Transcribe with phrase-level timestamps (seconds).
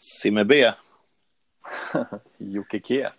[0.00, 0.72] Simme B.
[2.38, 2.94] Jocke K.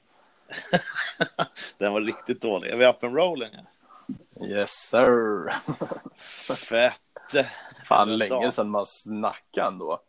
[1.77, 2.69] Den var riktigt dålig.
[2.69, 3.51] Är vi up and rolling?
[4.41, 5.53] Yes sir.
[6.55, 7.01] Fett.
[7.85, 10.01] Fan länge sedan man snackade ändå.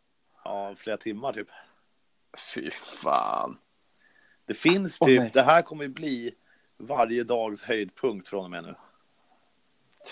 [0.45, 1.49] Ja, flera timmar typ.
[2.55, 2.71] Fy
[3.03, 3.59] fan.
[4.47, 5.31] Det finns typ, nej.
[5.35, 6.35] det här kommer ju bli
[6.77, 8.75] varje dags höjdpunkt från och med nu.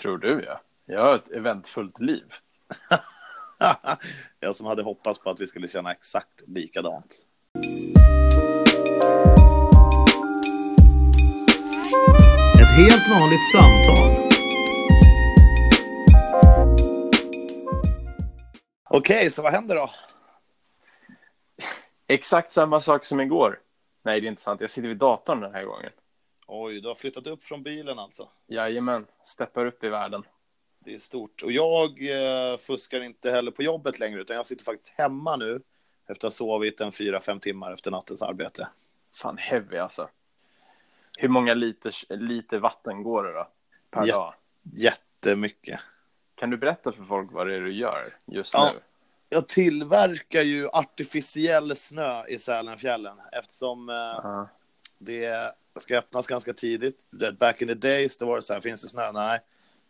[0.01, 0.61] Tror du ja.
[0.85, 2.33] Jag har ett eventfullt liv.
[4.39, 7.17] Jag som hade hoppats på att vi skulle känna exakt likadant.
[12.61, 14.31] Ett helt vanligt samtal.
[18.89, 19.89] Okej, så vad händer då?
[22.07, 23.59] Exakt samma sak som igår.
[24.03, 24.61] Nej, det är inte sant.
[24.61, 25.91] Jag sitter vid datorn den här gången.
[26.47, 28.29] Oj, du har flyttat upp från bilen alltså.
[28.47, 30.23] Jajamän, steppar upp i världen.
[30.83, 31.43] Det är stort.
[31.43, 35.61] Och jag eh, fuskar inte heller på jobbet längre, utan jag sitter faktiskt hemma nu
[36.07, 38.67] efter att ha sovit en fyra, fem timmar efter nattens arbete.
[39.13, 40.09] Fan heavy alltså.
[41.19, 43.47] Hur många liter, liter vatten går det då?
[43.89, 44.15] Per Ja.
[44.15, 44.33] dag?
[44.81, 45.79] Jättemycket.
[46.35, 48.71] Kan du berätta för folk vad det är du gör just Ja.
[48.73, 48.79] nu?
[49.29, 54.49] Jag tillverkar ju artificiell snö i Sälenfjällen eftersom eh, Ja.
[54.97, 57.05] det ska öppnas ganska tidigt.
[57.39, 59.11] Back in the days, då var det så här, finns det snö?
[59.11, 59.39] Nej,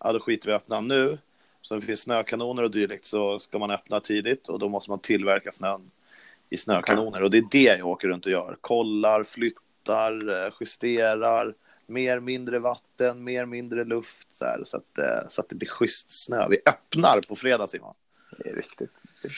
[0.04, 1.18] ja, då skiter vi i att öppna nu.
[1.62, 5.00] Så det finns snökanoner och dylikt så ska man öppna tidigt och då måste man
[5.00, 5.92] tillverka snön
[6.50, 7.24] i snökanoner.
[7.24, 8.58] Och det är det jag åker runt och gör.
[8.62, 11.54] Kollar, flyttar, eh, justerar,
[11.86, 15.70] mer, mindre vatten, mer, mindre luft så, här, så, att, eh, så att det blir
[15.70, 16.48] schysst snö.
[16.50, 17.94] Vi öppnar på fredag, Simon.
[18.38, 18.92] Det är riktigt,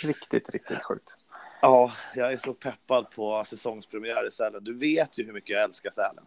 [0.04, 1.18] riktigt, riktigt sjukt.
[1.62, 4.64] Ja, jag är så peppad på säsongspremiär i Sälen.
[4.64, 6.26] Du vet ju hur mycket jag älskar Sälen.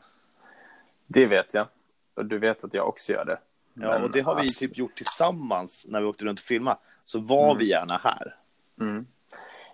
[1.07, 1.69] Det vet jag.
[2.15, 3.39] Och du vet att jag också gör det.
[3.81, 6.79] Ja, och det har vi att- typ gjort tillsammans när vi åkte runt och filmade.
[7.05, 8.37] Så var vi gärna här.
[8.81, 9.07] Mm.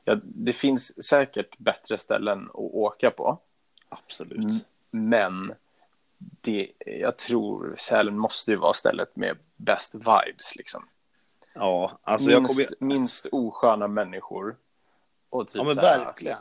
[0.04, 3.38] Ja, det finns säkert bättre ställen att åka på.
[3.88, 4.38] Absolut.
[4.38, 4.58] Mm.
[4.90, 5.54] Men
[6.18, 10.56] det, jag tror Sälen måste ju vara stället med bäst vibes.
[10.56, 10.86] Liksom.
[11.54, 12.94] Ja, alltså jag minst, kommer...
[12.94, 14.56] minst osköna människor.
[15.30, 16.38] Och typ Ja, men så här- verkligen.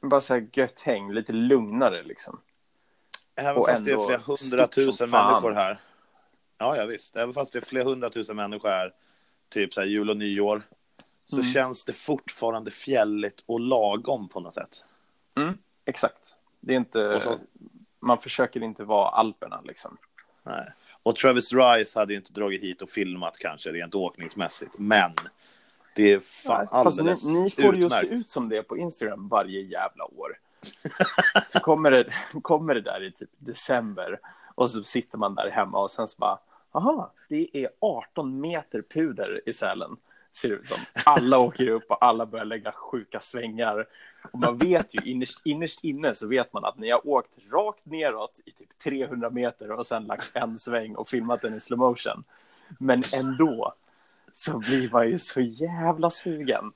[0.00, 2.40] Bara så här gött häng, lite lugnare liksom.
[3.34, 5.78] Även och fast det är ändå flera hundratusen människor här.
[6.58, 7.16] Ja, ja, visst.
[7.16, 8.92] Även fast det är flera hundratusen människor här,
[9.48, 10.62] typ så här jul och nyår,
[11.24, 11.52] så Mm.
[11.52, 14.84] känns det fortfarande fjälligt och lagom på något sätt.
[15.36, 16.36] Mm, exakt.
[16.60, 17.38] Det är inte, så-
[18.00, 19.96] man försöker inte vara Alperna liksom.
[20.42, 20.66] Nej.
[21.02, 25.12] Och Travis Rice hade ju inte dragit hit och filmat kanske rent åkningsmässigt, men
[25.96, 28.12] det är fan ni, alldeles ni får det ju se utmärkt.
[28.12, 30.38] ut som det på Instagram varje jävla år.
[31.46, 34.20] så kommer det, kommer det där i typ december
[34.54, 36.38] och så sitter man där hemma och sen så bara,
[36.72, 39.96] aha, det är 18 meter puder i Sälen.
[40.32, 40.78] Ser det ut som.
[41.04, 43.86] Alla åker upp och alla börjar lägga sjuka svängar.
[44.32, 47.86] Och man vet ju innerst, innerst inne så vet man att ni har åkt rakt
[47.86, 51.78] neråt i typ 300 meter och sen lagt en sväng och filmat den i slow
[51.78, 52.24] motion.
[52.78, 53.74] Men ändå
[54.32, 56.72] så blir man ju så jävla sugen.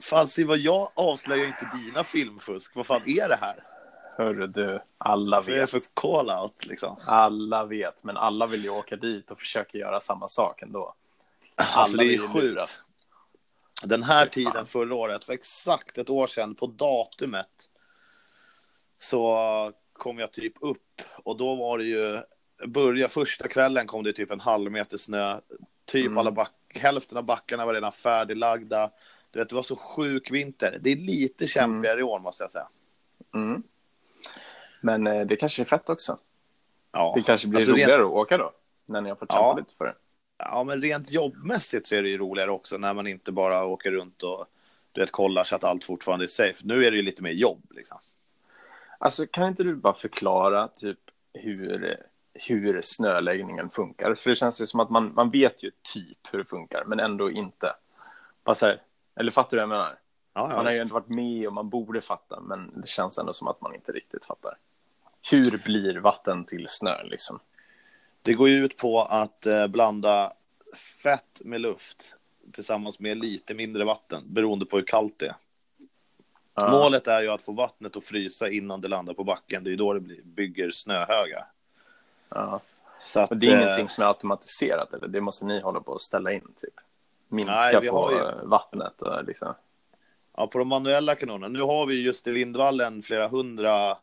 [0.00, 2.76] Fan, vad jag avslöjar inte dina filmfusk.
[2.76, 3.75] Vad fan är det här?
[4.16, 5.70] Hörru du, alla är det vet.
[5.70, 6.96] för call-out liksom?
[7.06, 10.94] Alla vet, men alla vill ju åka dit och försöka göra samma sak ändå.
[11.56, 12.60] Alltså det är vill ju ju lura.
[12.60, 12.82] sjukt.
[13.82, 17.70] Den här tiden förra året, för exakt ett år sedan på datumet,
[18.98, 22.20] så kom jag typ upp och då var det ju,
[22.66, 25.40] börja första kvällen kom det typ en halv meter snö,
[25.84, 26.18] typ Mm.
[26.18, 28.90] alla back, hälften av backarna var redan färdiglagda.
[29.30, 30.76] Du vet, det var så sjuk vinter.
[30.80, 32.68] Det är lite kämpigare i år måste jag säga.
[33.34, 33.62] Mm.
[34.80, 36.18] Men eh, det kanske är fett också.
[36.92, 38.52] Ja, Det kanske blir Alltså, rent- roligare att åka då.
[38.86, 39.54] När ni har fått kämpa Ja.
[39.58, 39.94] lite för det.
[40.38, 43.90] Ja, men rent jobbmässigt så är det ju roligare också när man inte bara åker
[43.90, 44.46] runt och
[44.92, 46.60] du vet, kollar så att allt fortfarande är safe.
[46.64, 47.98] Nu är det ju lite mer jobb liksom.
[48.98, 50.98] Alltså kan inte du bara förklara typ
[51.34, 51.96] hur,
[52.34, 54.14] hur snöläggningen funkar?
[54.14, 57.00] För det känns ju som att man, man vet ju typ hur det funkar, men
[57.00, 57.72] ändå inte.
[58.62, 58.80] Här,
[59.16, 59.98] eller fattar du vad jag menar?
[60.34, 63.18] Ja, ja, Man har ju ändå varit med och man borde fatta, men det känns
[63.18, 64.56] ändå som att man inte riktigt fattar.
[65.30, 67.40] Hur blir vatten till snö liksom?
[68.22, 70.32] Det går ju ut på att eh, blanda
[71.02, 72.14] fett med luft
[72.52, 75.36] tillsammans med lite mindre vatten beroende på hur kallt det är.
[76.54, 76.70] Ja.
[76.70, 79.64] Målet är ju att få vattnet att frysa innan det landar på backen.
[79.64, 81.46] Det är ju då det blir, bygger snöhögar.
[82.28, 82.60] Ja.
[82.98, 85.08] Så att, Men det är eh, ingenting som är automatiserat, eller?
[85.08, 86.74] Det måste ni hålla på att ställa in, typ?
[87.28, 89.54] Minska Nej, på ju- eh, vattnet och liksom.
[90.36, 91.48] Ja, på de manuella kanonerna.
[91.48, 93.96] Nu har vi just i Lindvallen flera hundra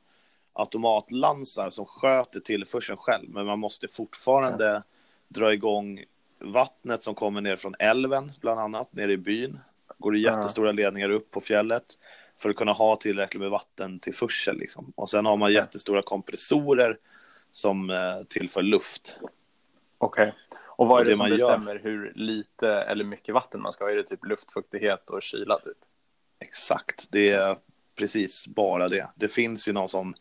[0.54, 3.30] automatlansar som sköter tillförseln själv.
[3.30, 4.84] Men man måste fortfarande
[5.28, 6.04] dra igång
[6.40, 9.60] vattnet som kommer ner från älven, bland annat, nere i byn.
[9.98, 10.32] Går det Ja.
[10.38, 11.84] jättestora ledningar upp på fjället.
[12.38, 14.58] för att kunna ha tillräckligt med vatten till försel.
[14.58, 14.94] Liksom.
[14.96, 16.98] Och sen har man jättestora kompressorer
[17.52, 19.16] som eh, tillför luft.
[19.98, 20.34] Okej.
[20.66, 23.72] Och vad är det, det som man gör- bestämmer hur lite eller mycket vatten man
[23.74, 23.92] ska ha?
[23.92, 25.78] Är det typ luftfuktighet och kyla typ?
[26.40, 27.58] Exakt, det är
[27.96, 29.08] precis bara det.
[29.16, 30.14] Det finns ju någon sån,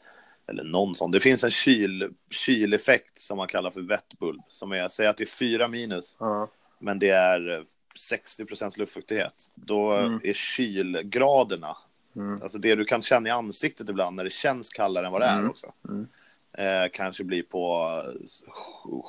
[0.47, 4.43] eller någon sån, det finns en kyl, kyleffekt som man kallar för vettbulb.
[4.49, 6.49] Som är, säg att det är 4 minus, Ja.
[6.79, 7.63] men det är eh,
[7.99, 9.49] 60 procents luftfuktighet.
[9.55, 10.21] Då Mm.
[10.23, 11.77] är kylgraderna,
[12.17, 12.43] Mm.
[12.43, 15.27] alltså det du kan känna i ansiktet ibland när det känns kallare än vad det
[15.27, 15.51] är Mm.
[15.51, 15.73] också.
[15.89, 16.07] Mm.
[16.53, 17.89] Eh, kanske blir på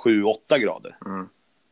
[0.04, 0.98] 7-8 grader.
[1.06, 1.30] Mm.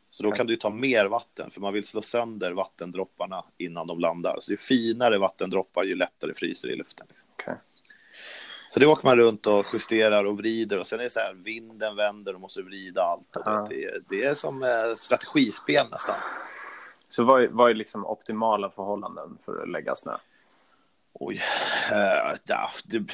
[0.10, 4.00] Så då kan du ta mer vatten, för man vill slå sönder vattendropparna innan de
[4.00, 4.38] landar.
[4.42, 7.06] Så ju finare vattendroppar, ju lättare fryser det i luften.
[7.10, 7.28] Liksom.
[7.34, 7.56] Okej.
[8.74, 11.34] Så det åker man runt och justerar och vrider och sen är det så här,
[11.34, 13.36] vinden vänder och måste vrida allt.
[13.36, 13.68] Och Ja.
[13.70, 16.16] det, det, är som eh, strategispel nästan.
[17.10, 20.18] Så vad är, vad är liksom optimala förhållanden för att lägga snö?
[21.14, 21.42] Oj,
[21.92, 22.70] eh, ja,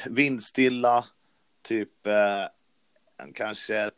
[0.06, 1.04] vindstilla,
[1.62, 2.44] typ eh,
[3.34, 3.90] kanske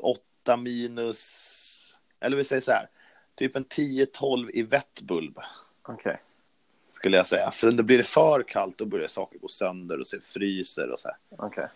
[0.00, 2.88] 8 minus, eller vi säger så här,
[3.34, 5.38] typ en 10-12 i vettbulb.
[5.82, 6.20] Okej.
[6.92, 7.50] Skulle jag säga.
[7.50, 11.08] För det blir för kallt då börjar saker gå sönder och se fryser och så
[11.08, 11.16] här.
[11.46, 11.68] Okej.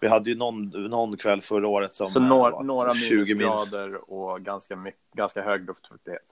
[0.00, 3.28] Vi hade ju någon, någon kväll förra året som Så några, några 20 minus.
[3.36, 6.22] minusgrader och ganska, ganska hög luftfuktighet.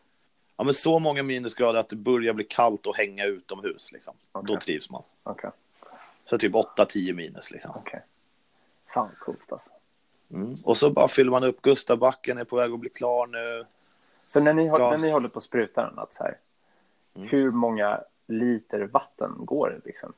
[0.57, 3.93] Ja, men så många minusgrader att det börjar bli kallt och hänga utomhus.
[3.93, 4.15] Liksom.
[4.33, 4.55] Okej.
[4.55, 5.03] Då trivs man.
[5.23, 5.51] Okej.
[6.31, 7.51] Så typ 8-10 minus.
[7.51, 7.73] Liksom.
[7.77, 8.05] Okej.
[8.95, 9.71] Fan coolt alltså.
[10.35, 10.57] Mm.
[10.65, 11.63] Och så bara fyller man upp.
[11.63, 13.65] Gustavbacken är på väg att bli klar nu.
[14.29, 16.37] Så när ni, Ska- när ni håller på att spruta den, att så här,
[17.17, 17.29] Mm.
[17.29, 20.13] hur många liter vatten går det liksom?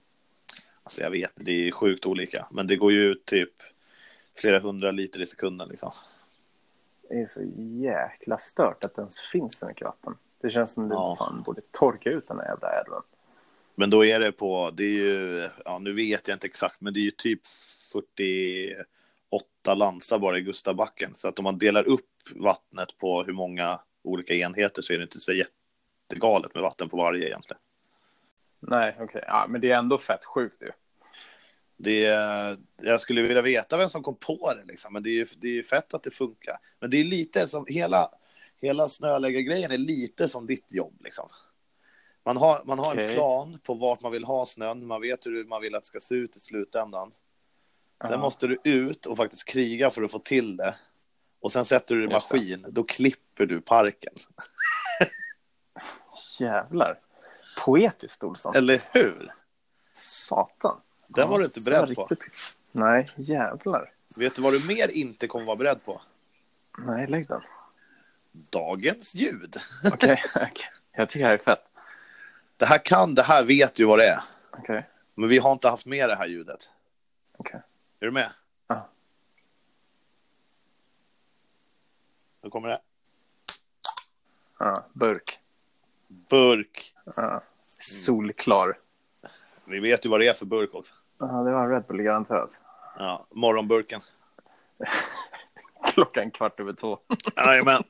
[0.83, 2.47] Alltså jag vet, det är sjukt olika.
[2.51, 3.53] Men det går ju ut typ
[4.35, 5.69] flera hundra liter i sekunden.
[5.69, 5.93] Liksom.
[7.09, 7.41] Det är så
[7.83, 10.15] jäkla stört att det ens finns så mycket vatten.
[10.41, 11.17] Det känns som det Ja.
[11.19, 13.03] fan borde torka ut den här jävla älven.
[13.75, 16.95] Men då är det på, det är ju, ja nu vet jag inte exakt, men
[16.95, 17.41] det är ju typ
[17.93, 21.15] 48 lansar bara i Gustavbacken.
[21.15, 25.03] Så att om man delar upp vattnet på hur många olika enheter så är det
[25.03, 27.61] inte så jättegalet med vatten på varje egentligen.
[28.61, 29.25] Nej, okej.
[29.27, 30.71] Ja, men det är ändå fett sjukt ju.
[31.77, 35.15] Det är, jag skulle vilja veta vem som kom på det liksom, men det är
[35.15, 36.57] ju det är fett att det funkar.
[36.81, 38.11] Men det är lite som, hela,
[38.61, 41.29] hela snöläggargrejen är lite som ditt jobb liksom.
[42.25, 43.15] Man har, man har en Okej.
[43.15, 46.01] plan på vart man vill ha snön, man vet hur man vill att det ska
[46.01, 47.13] se ut i slutändan.
[48.03, 48.19] Sen Ja.
[48.19, 50.75] måste du ut och faktiskt kriga för att få till det.
[51.41, 54.13] Och sen sätter du i maskin, då klipper du parken.
[56.41, 56.99] Jävlar.
[57.65, 58.57] Poetiskt, Olsson.
[58.57, 59.35] Eller hur?
[59.97, 60.81] Satan.
[61.07, 62.07] Den var du inte beredd på.
[62.07, 63.89] riktigt- Nej, jävlar.
[64.17, 66.01] Vet du vad du mer inte kommer vara beredd på?
[66.79, 67.43] Nej, lägg den.
[68.33, 69.57] Dagens ljud.
[69.93, 70.53] Okej, okej.
[70.93, 71.65] jag tycker det här är fett.
[72.57, 74.21] Det här kan, det här vet du vad det är.
[74.51, 76.71] Okej, Men vi har inte haft med det här ljudet.
[77.37, 77.61] okej.
[78.01, 78.31] Är du med?
[78.67, 78.89] Ja.
[82.43, 82.81] Nu kommer det.
[84.59, 85.40] Ja, burk.
[86.31, 86.95] Burk.
[87.17, 87.43] Ja.
[87.81, 88.77] Solklar.
[89.65, 90.95] Vi vet ju vad det är för burk också.
[91.19, 92.51] Ja, det var en Red Bull garanterat.
[92.99, 94.01] Ja, morgonburken.
[95.93, 96.99] Klockan kvart över två.
[97.37, 97.83] Jajamän.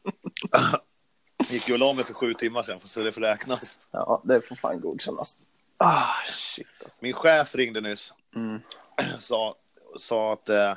[1.49, 3.79] Gick ju och la mig för sju timmar sedan, så det får räknas.
[3.91, 5.37] Ja, det får fan godkännas.
[5.77, 7.05] Ah, shit alltså.
[7.05, 8.15] Min chef ringde nyss.
[8.37, 8.61] Mm.
[9.19, 9.57] Sa,
[9.99, 10.75] sa att eh,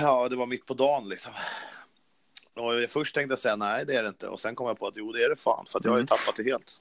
[0.00, 1.32] ja, det var mitt på dagen liksom.
[2.54, 4.28] Och jag först tänkte jag säga nej, det är det inte.
[4.28, 5.66] Och sen kom jag på att jo, det är det fan.
[5.68, 6.06] För att jag har ju Mm.
[6.06, 6.80] tappat det helt.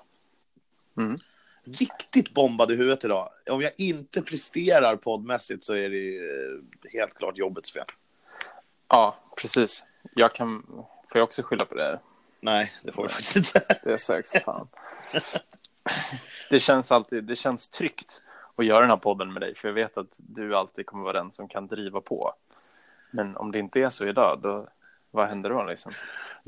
[0.98, 1.20] Mm.
[1.64, 3.30] Riktigt bombad i huvudet idag.
[3.50, 7.86] Om jag inte presterar poddmässigt så är det ju, eh, helt klart jobbets fel.
[8.88, 9.84] Ja, precis.
[10.16, 10.64] Jag kan...
[11.10, 11.84] Får jag också skylla på det?
[11.84, 12.00] här?
[12.40, 13.62] Nej, det får jag faktiskt inte.
[13.84, 14.68] Det är som fan.
[16.50, 17.24] Det känns alltid...
[17.24, 18.22] Det känns tryggt
[18.56, 19.56] att göra den här podden med dig.
[19.56, 22.34] För jag vet att du alltid kommer vara den som kan driva på.
[23.12, 24.68] Men om det inte är så idag, då...
[25.14, 25.92] Vad händer då liksom?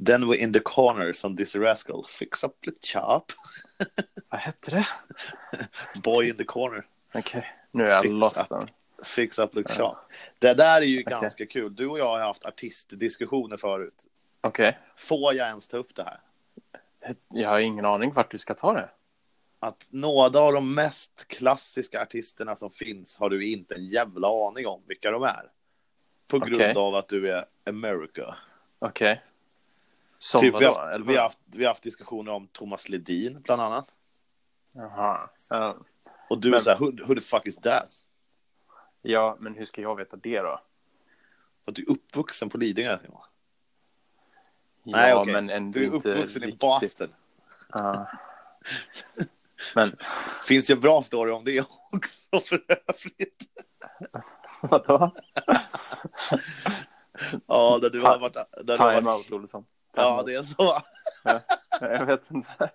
[0.06, 2.06] Then we're in the corner som Dizzy Rascal.
[2.10, 3.32] Fix up the chop.
[4.30, 4.88] Vad hette det?
[6.04, 6.86] Boy in the corner.
[7.14, 8.14] Okej, nu är jag Fixa.
[8.16, 8.50] lost.
[8.50, 8.68] Then.
[9.04, 9.98] Fix up the chop.
[10.40, 11.18] Det där är ju Okej.
[11.22, 11.76] ganska kul.
[11.76, 14.04] Du och jag har haft artistdiskussioner förut.
[14.42, 14.80] Okej.
[14.98, 16.20] Får jag ens ta upp det här?
[17.30, 18.90] Jag har ingen aning vart du ska ta det.
[19.60, 24.68] Att några av de mest klassiska artisterna som finns har du inte en jävla aning
[24.68, 25.52] om vilka de är.
[26.28, 26.74] På grund Okej.
[26.76, 28.36] av att du är America.
[28.90, 29.24] Okej.
[30.18, 33.62] Som Typ, vi, har, vi, har haft, vi har haft diskussioner om Thomas Ledin bland
[33.62, 33.96] annat.
[34.74, 35.30] Jaha.
[35.50, 35.78] Ja.
[36.30, 37.90] Och du är Men- så här, who, who the fuck is that?
[39.02, 40.62] ja, men hur ska jag veta det då?
[41.64, 42.98] För att du är uppvuxen på Lidingö.
[43.02, 43.22] Simon.
[44.84, 45.34] Ja, Nej, okej.
[45.34, 46.52] men ändå Du är uppvuxen i.
[46.52, 47.14] Boston.
[47.70, 48.08] Ja.
[49.76, 49.96] Men
[50.48, 51.62] Finns ju en bra story om det
[51.92, 53.44] också för övrigt.
[54.62, 55.16] vadå?
[57.48, 58.34] Ja, där du har varit...
[58.34, 59.66] Där du har Time varit out, Olsson.
[59.96, 60.82] ja, det är så.
[61.82, 62.50] Jag vet inte.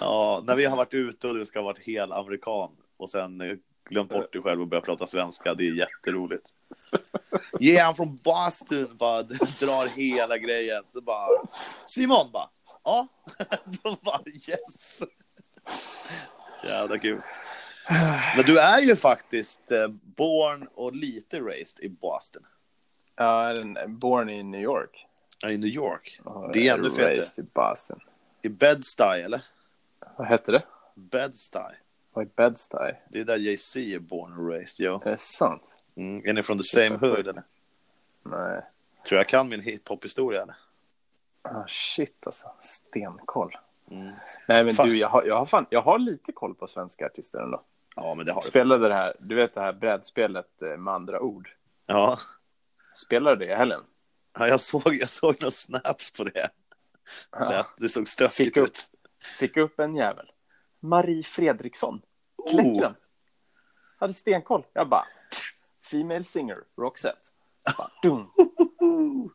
[0.00, 3.60] Ja, när vi har varit ute och du ska ha varit hel amerikan och sen
[3.90, 5.54] glömt bort dig själv och börjat prata svenska.
[5.54, 6.50] Det är jätteroligt.
[7.60, 8.96] Yeah, I'm from Boston.
[8.96, 9.22] Bara
[9.60, 10.82] drar hela grejen.
[10.92, 11.26] Så bara,
[11.86, 12.50] Simon bara,
[12.84, 13.08] ja.
[13.82, 15.02] Då bara yes.
[16.64, 17.20] Jävla kul.
[18.36, 22.42] Men du är ju faktiskt eh, born och lite raised i Boston.
[23.18, 25.06] Är en- born in New York.
[25.42, 26.20] Ja, I New York.
[26.24, 27.24] Och Det är ännu fetare.
[27.36, 28.00] i Boston.
[28.42, 29.42] I Bed-Stuy, eller?
[30.16, 30.62] Vad hette det?
[30.94, 31.74] Bed-Stuy.
[32.12, 32.94] Vad är Bed-Stuy?
[33.08, 35.00] Det är där Jay-Z är born and raised, jo.
[35.04, 35.84] Det är sant?
[35.96, 36.22] Mm.
[36.28, 37.42] Är ni från the same hood, eller?
[38.22, 38.62] Nej.
[39.08, 40.54] Tror jag kan min hiphop-historia, eller?
[41.42, 42.50] Ah, shit alltså.
[42.60, 43.56] Stenkoll.
[43.90, 44.14] Mm.
[44.48, 44.88] Nej men Fan.
[44.88, 47.62] du, jag har, jag, har fan, jag har lite koll på svenska artister ändå.
[47.96, 48.46] Ja, men det har du.
[48.46, 51.50] Spelade det här, du vet det här brädspelet eh, med andra ord.
[51.86, 52.18] Ja.
[53.06, 53.80] Spelade det i helgen?
[54.38, 56.50] ja, jag såg, jag såg några snaps på det.
[57.30, 57.66] Ja.
[57.78, 58.68] Det såg stökigt Fick upp.
[58.68, 58.90] ut.
[59.38, 60.30] Fick upp en jävel.
[60.80, 62.02] Marie Fredriksson.
[62.50, 62.94] Kläckren.
[63.98, 64.66] Hade stenkoll.
[64.72, 65.06] Jag bara,
[65.90, 67.28] Female singer, Roxette.
[67.78, 68.30] Bara, dum.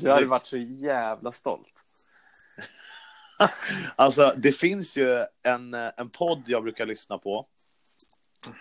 [0.00, 1.68] Jag hade varit så jävla stolt.
[3.96, 7.46] Alltså, det finns ju en, en podd jag brukar lyssna på.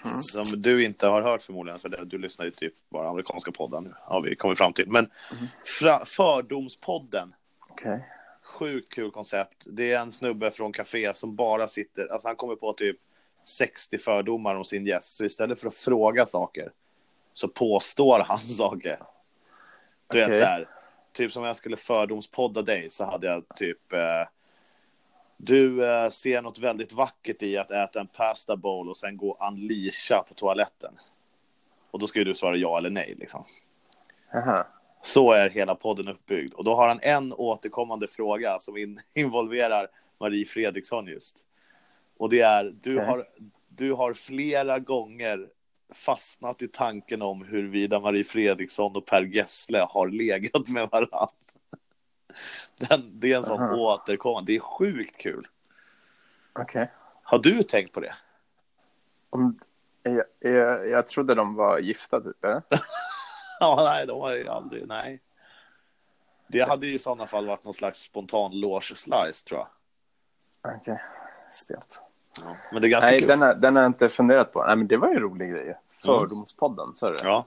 [0.03, 0.21] Mhm.
[0.21, 3.93] Som du inte har hört förmodligen, för du lyssnar ju typ bara amerikanska poddar nu.
[4.00, 4.88] Har vi kommit fram till.
[4.88, 5.47] Men Mhm.
[5.79, 7.33] fra, Fördomspodden.
[7.69, 8.05] Okej.
[8.43, 9.63] Sjukt kul koncept.
[9.65, 12.97] Det är en snubbe från café som bara sitter, alltså han kommer på typ
[13.43, 15.13] 60 fördomar om sin gäst.
[15.15, 16.71] Så istället för att fråga saker
[17.33, 19.00] så påstår han saker.
[20.07, 20.39] Du vet Okej.
[20.39, 20.67] så här,
[21.13, 24.00] typ som jag skulle fördomspodda dig så hade jag typ eh,
[25.43, 29.38] du eh, ser något väldigt vackert i att äta en pasta bowl och sen gå
[29.48, 30.93] unleasha på toaletten.
[31.91, 33.43] Och då ska ju du svara ja eller nej liksom.
[34.33, 34.67] Aha.
[35.01, 36.53] Så är hela podden uppbyggd.
[36.53, 39.88] Och då har han en återkommande fråga som in, involverar
[40.19, 41.45] Marie Fredriksson just.
[42.17, 43.07] Och det är, du, Okej.
[43.07, 43.27] har,
[43.67, 45.48] du har flera gånger
[45.93, 51.29] fastnat i tanken om huruvida Marie Fredriksson och Per Gessle har legat med varandra.
[52.89, 53.75] Den, det är en sån Aha.
[53.75, 55.45] återkommande, det är sjukt kul.
[56.53, 56.91] Okej.
[57.23, 58.13] Har du tänkt på det?
[59.29, 59.59] Om,
[60.03, 62.38] jag, jag, jag trodde de var gifta typ?
[63.59, 65.21] Ja, nej, de har ju aldrig, nej.
[66.47, 69.67] Det hade ju i sådana fall varit någon slags spontan loge-slice tror jag.
[70.75, 71.01] Okej.
[71.51, 72.01] Stelt.
[72.43, 72.55] Ja.
[72.71, 73.27] Men det är ganska Nej, kul.
[73.27, 74.63] den har, den har jag inte funderat på.
[74.65, 75.77] Nej, men det var ju en rolig grej.
[76.05, 77.20] Fördomspodden, så är det.
[77.24, 77.46] Ja,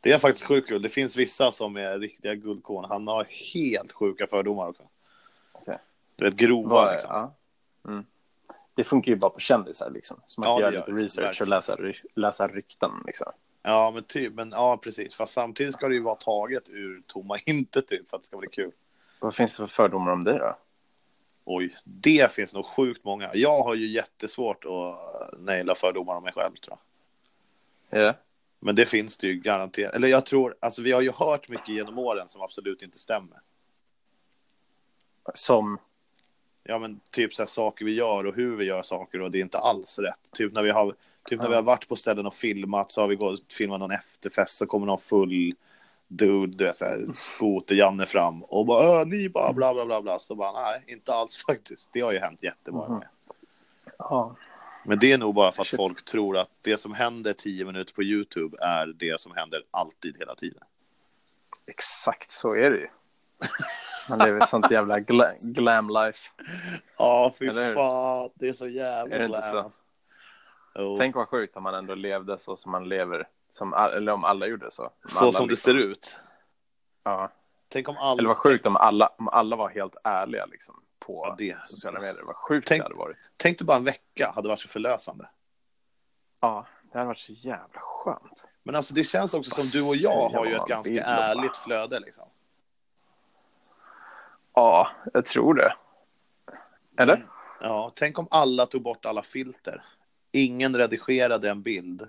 [0.00, 0.82] det är faktiskt sjukt kul.
[0.82, 2.84] Det finns vissa som är riktiga guldkorn.
[2.84, 4.82] Han har helt sjuka fördomar också.
[5.52, 5.78] Okej.
[6.16, 7.10] Du vet, grova Vad- liksom.
[7.14, 7.34] ja.
[7.90, 8.04] Mm.
[8.74, 10.20] Det funkar ju bara på kändisar liksom.
[10.26, 11.76] Så man Ja, kan göra gör lite research och läsa,
[12.14, 13.26] läsa rykten liksom.
[13.62, 14.34] Ja, men typ.
[14.34, 15.14] Men ja, precis.
[15.14, 18.36] Fast samtidigt ska det ju vara taget ur tomma intet typ för att det ska
[18.36, 18.72] bli kul.
[19.20, 20.56] Vad finns det för fördomar om dig då?
[21.44, 23.30] Oj, det finns nog sjukt många.
[23.34, 26.78] Jag har ju jättesvårt att naila fördomar om mig själv tror jag.
[27.90, 28.14] Ja.
[28.60, 29.94] Men det finns det ju garanterat.
[29.94, 33.40] Eller jag tror, alltså vi har ju hört mycket genom åren som absolut inte stämmer.
[35.34, 35.78] Som,
[36.68, 39.38] Ja, men typ så här saker vi gör och hur vi gör saker och det
[39.38, 40.20] är inte alls rätt.
[40.32, 40.94] Typ när vi har,
[41.28, 43.90] typ när vi har varit på ställen och filmat så har vi gått filmat någon
[43.90, 45.54] efterfest så kommer någon full
[46.08, 50.02] dude, du vet, så här, skoter-Janne fram och bara "Äh, ni bara bla bla bla
[50.02, 50.18] bla.
[50.18, 51.88] Så bara nej, inte alls faktiskt.
[51.92, 52.92] Det har ju hänt jättemånga Mhm.
[52.94, 53.08] gånger.
[53.98, 54.36] ja.
[54.86, 57.94] Men det är nog bara för att folk tror att det som händer tio minuter
[57.94, 60.62] på YouTube är det som händer alltid hela tiden.
[61.66, 62.88] exakt så är det ju.
[64.10, 66.18] Man lever ett sånt jävla gla, glam life.
[66.98, 68.30] Ja, fy Eller fan.
[68.34, 69.72] Det är så jävla Är det inte glam, så?
[70.74, 70.96] Jo.
[70.98, 73.28] Tänk vad sjukt om man ändå levde så som man lever.
[73.52, 74.82] Som, eller om alla gjorde så.
[74.82, 76.16] Om Så som det liksom- ser ut.
[77.04, 77.32] Ja.
[77.68, 78.18] Tänk om alla...
[78.18, 82.00] Eller vad sjukt om alla, om alla var helt ärliga liksom, på Ja, det- sociala
[82.00, 82.22] medier.
[82.22, 83.16] Vad sjukt Tänk- det hade varit.
[83.36, 85.28] Tänk dig bara en vecka hade varit så förlösande.
[86.40, 88.44] Ja, det hade varit så jävla skönt.
[88.62, 92.00] Men alltså det känns också som du och jag har ju ett ganska ärligt flöde
[92.00, 92.28] liksom.
[94.54, 95.74] Ja, jag tror det.
[96.98, 97.26] Eller?
[97.60, 99.84] Ja, tänk om alla tog bort alla filter.
[100.32, 102.08] Ingen redigerade en bild.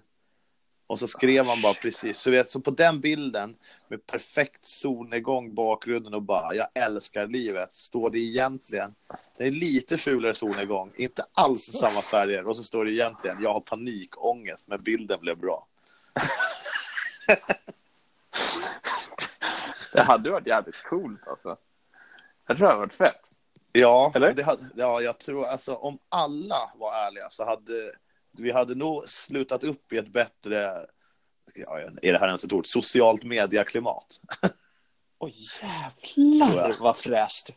[0.88, 2.18] Och så skrev man bara precis.
[2.18, 3.56] Så vet, så på den bilden
[3.88, 7.74] med perfekt solnedgång bakgrunden och bara jag älskar livet.
[7.74, 8.94] Står det egentligen.
[9.38, 10.92] Det är lite fulare solnedgång.
[10.96, 12.48] Inte alls samma färger.
[12.48, 15.68] Och så står det egentligen jag har panikångest men bilden blev bra.
[19.94, 21.58] Det hade varit jävligt coolt alltså.
[22.48, 23.22] Jag tror det hade varit fett.
[23.72, 24.34] Ja, Eller?
[24.34, 27.92] Det hade, ja, jag tror alltså om alla var ärliga så hade
[28.40, 30.86] vi hade nog slutat upp i ett bättre,
[31.56, 34.22] ja, är det här ens ett ord, socialt mediaklimat.
[35.20, 35.34] Oj,
[36.16, 37.50] Tror jävlar vad fräscht.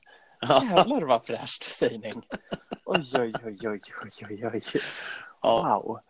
[0.62, 2.22] Jävlar vad fräscht sägning.
[2.84, 3.80] Oj, oj, oj, oj,
[4.30, 4.60] oj, oj.
[5.42, 6.00] Ja, Wow.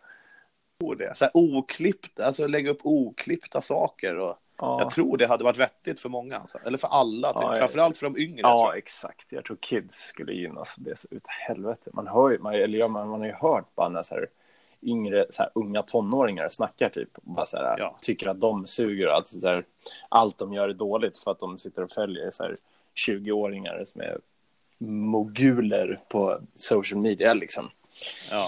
[0.79, 1.15] tror det.
[1.17, 4.17] Så här oklippt, alltså lägga upp oklippta saker.
[4.17, 4.81] Och Ja.
[4.81, 6.57] Jag tror det hade varit vettigt för många, alltså.
[6.65, 7.41] eller för alla, typ.
[7.41, 8.41] Ja, framförallt för de yngre.
[8.41, 9.31] Ja, exakt.
[9.31, 11.89] Jag tror kids skulle gynnas av det så ut helvete.
[11.93, 14.27] Man hör ju, man, eller ja, man, man har ju hört när så här,
[14.83, 17.17] yngre, så här, unga tonåringar snackar typ.
[17.17, 17.97] Och bara så här, Ja.
[18.01, 19.63] Tycker att de suger och att så här,
[20.09, 22.57] allt de gör är dåligt för att de sitter och följer så här,
[23.07, 24.19] 20-åringar som är
[24.87, 27.69] moguler på social media liksom.
[28.31, 28.47] Ja.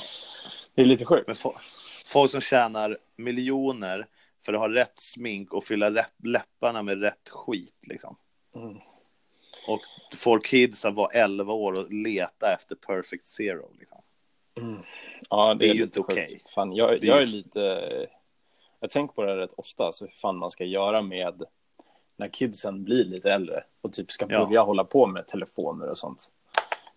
[0.75, 1.27] Det är lite sjukt.
[1.27, 1.57] Men fo-
[2.05, 4.07] folk som tjänar miljoner
[4.45, 7.87] för att ha rätt smink och fylla läpp- läpparna med rätt skit.
[7.89, 8.15] Liksom.
[8.55, 8.77] Mm.
[9.67, 9.81] Och
[10.15, 13.71] får kidsa vara 11 år och leta efter perfect zero.
[13.79, 14.01] Liksom.
[15.29, 16.41] Ja, det, Det är är, ju inte okej.
[16.55, 18.07] Fan, jag, är jag är lite...
[18.79, 21.43] Jag tänker på det här rätt ofta, så hur fan man ska göra med
[22.15, 24.45] när kidsen blir lite äldre och typ ska Ja.
[24.45, 26.31] börja hålla på med telefoner och sånt.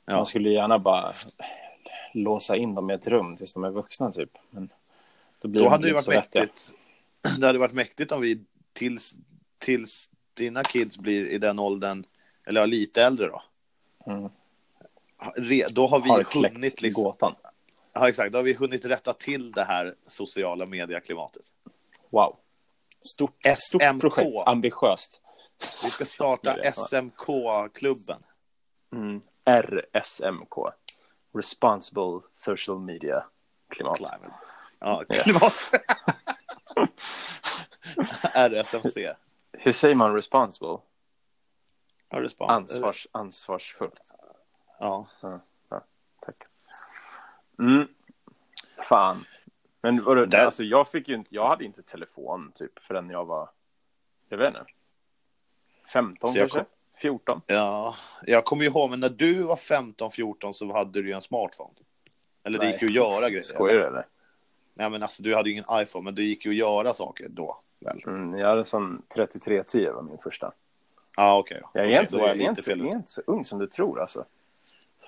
[0.06, 0.16] Ja.
[0.16, 1.14] Man skulle gärna bara
[2.14, 4.30] låsa in dem i ett rum tills de är vuxna typ.
[4.50, 4.68] Men
[5.40, 6.42] då blir Då de hade det varit vettiga.
[6.42, 6.72] mäktigt.
[7.40, 8.40] Det hade varit mäktigt om vi
[8.72, 9.16] tills,
[9.58, 12.04] tills dina kids blir i den åldern,
[12.44, 13.42] eller ja, lite äldre då.
[14.06, 14.28] Mm.
[15.72, 17.34] Då har vi Har hunnit liksom, gåtan.
[17.92, 21.42] ja, exakt, då har vi hunnit rätta till det här sociala medieklimatet.
[22.10, 22.36] Wow.
[23.00, 24.00] Stort, stort SMK.
[24.00, 25.22] projekt, ambitiöst.
[25.82, 26.72] Vi ska starta.
[26.72, 28.22] SMK-klubben.
[28.92, 29.20] Mm.
[29.44, 30.72] RSMK.
[31.34, 33.24] Responsible Social Media
[33.68, 34.00] Klimat.
[34.78, 35.70] Ja, klimat.
[38.34, 39.14] RSMC.
[39.52, 40.78] Hur säger man responsible?
[42.08, 42.50] Ja, respons.
[42.50, 44.12] Ansvars, ansvarsfullt.
[44.78, 45.06] Ja.
[46.20, 46.36] Tack.
[47.58, 47.88] Mm.
[48.88, 49.24] Fan.
[49.82, 53.24] Men vadå, Där- alltså, jag, fick ju inte, jag hade inte telefon typ förrän jag
[53.24, 53.48] var,
[54.28, 54.64] jag vet inte,
[55.92, 56.58] 15 Så jag kanske?
[56.58, 56.66] kom-
[57.00, 57.40] 14?
[57.46, 57.94] ja,
[58.26, 61.74] jag kommer ju ihåg, men när du var 15-14 så hade du ju en smartphone.
[62.42, 62.72] Eller det Nej.
[62.72, 63.42] gick ju att göra grejer.
[63.42, 64.06] Skojar du eller?
[64.74, 67.26] Nej, men alltså du hade ju ingen iPhone, men det gick ju att göra saker
[67.28, 67.60] då.
[67.78, 68.02] Väl?
[68.06, 70.52] Mm, jag hade en sån 3310 var min första.
[71.16, 71.62] Ja, okej.
[71.72, 73.44] Jag är, Okej, inte, var jag, är lite inte, så- jag är inte så ung
[73.44, 74.24] som du tror alltså.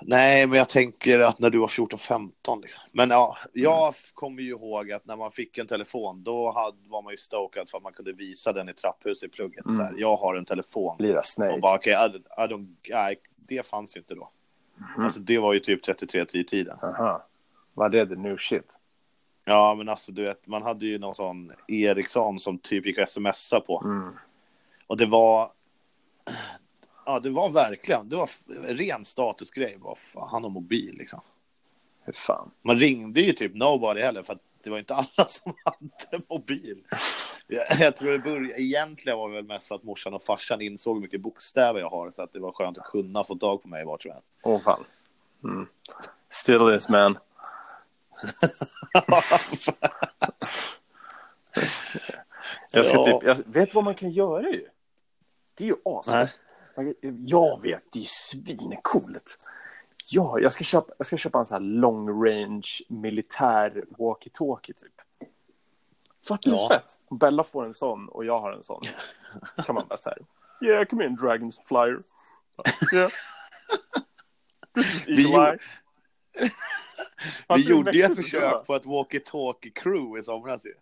[0.02, 2.82] Nej, men jag tänker att när du var 14-15 liksom.
[2.92, 3.92] Men ja, jag Mm.
[4.14, 7.68] kommer ju ihåg att när man fick en telefon, då hade, var man ju stokad
[7.70, 9.64] för att man kunde visa den i trapphuset i plugget.
[9.64, 10.96] Så här, jag har en telefon.
[10.98, 11.58] Lira Och Snake.
[11.60, 14.30] bara, okej, I, I don't, det fanns ju inte då.
[14.96, 15.04] Mhm.
[15.04, 16.78] Alltså det var ju typ 3310-tiden.
[16.82, 17.26] Aha.
[17.74, 18.78] Var det new shit?
[19.44, 23.10] Ja, men alltså du vet, man hade ju någon sån Ericsson som typ gick att
[23.10, 23.82] smsa på.
[23.84, 24.14] Mm.
[24.86, 25.52] Och det var,
[27.08, 28.30] ja det var verkligen, det var
[28.68, 29.78] en ren statusgrej.
[29.78, 31.20] Bara, fan, han har mobil liksom.
[32.04, 32.50] Hur fan?
[32.62, 36.82] Man ringde ju typ nobody heller för att det var inte alla som hade mobil.
[37.46, 40.96] Jag, jag tror det började, egentligen var det väl mest att morsan och farsan insåg
[40.96, 43.68] hur mycket bokstäver jag har så att det var skönt att kunna få tag på
[43.68, 44.30] mig vart som helst.
[44.44, 44.84] Åh fan.
[45.44, 45.66] Mm.
[46.30, 47.18] Still is man.
[52.72, 53.04] Jag, ska Ja.
[53.04, 54.68] typ, jag vet vad man kan göra ju?
[55.54, 56.30] Det är ju as.
[57.26, 59.38] Jag vet, det är svincoolt.
[60.10, 64.92] Ja, jag ska köpa, jag ska köpa en sån här long range militär walkie-talkie typ.
[66.42, 66.68] Du Ja.
[66.68, 66.98] fett?
[67.20, 68.82] Bella får en sån och jag har en sån.
[69.56, 70.16] Så kan man bara säga
[70.62, 71.98] Yeah, come in Dragons Flyer.
[72.94, 73.10] Yeah.
[74.74, 75.58] This is Vi Eye.
[77.56, 80.74] Vi gjorde ju ett försök på ett walkie-talkie-crew i somras ju.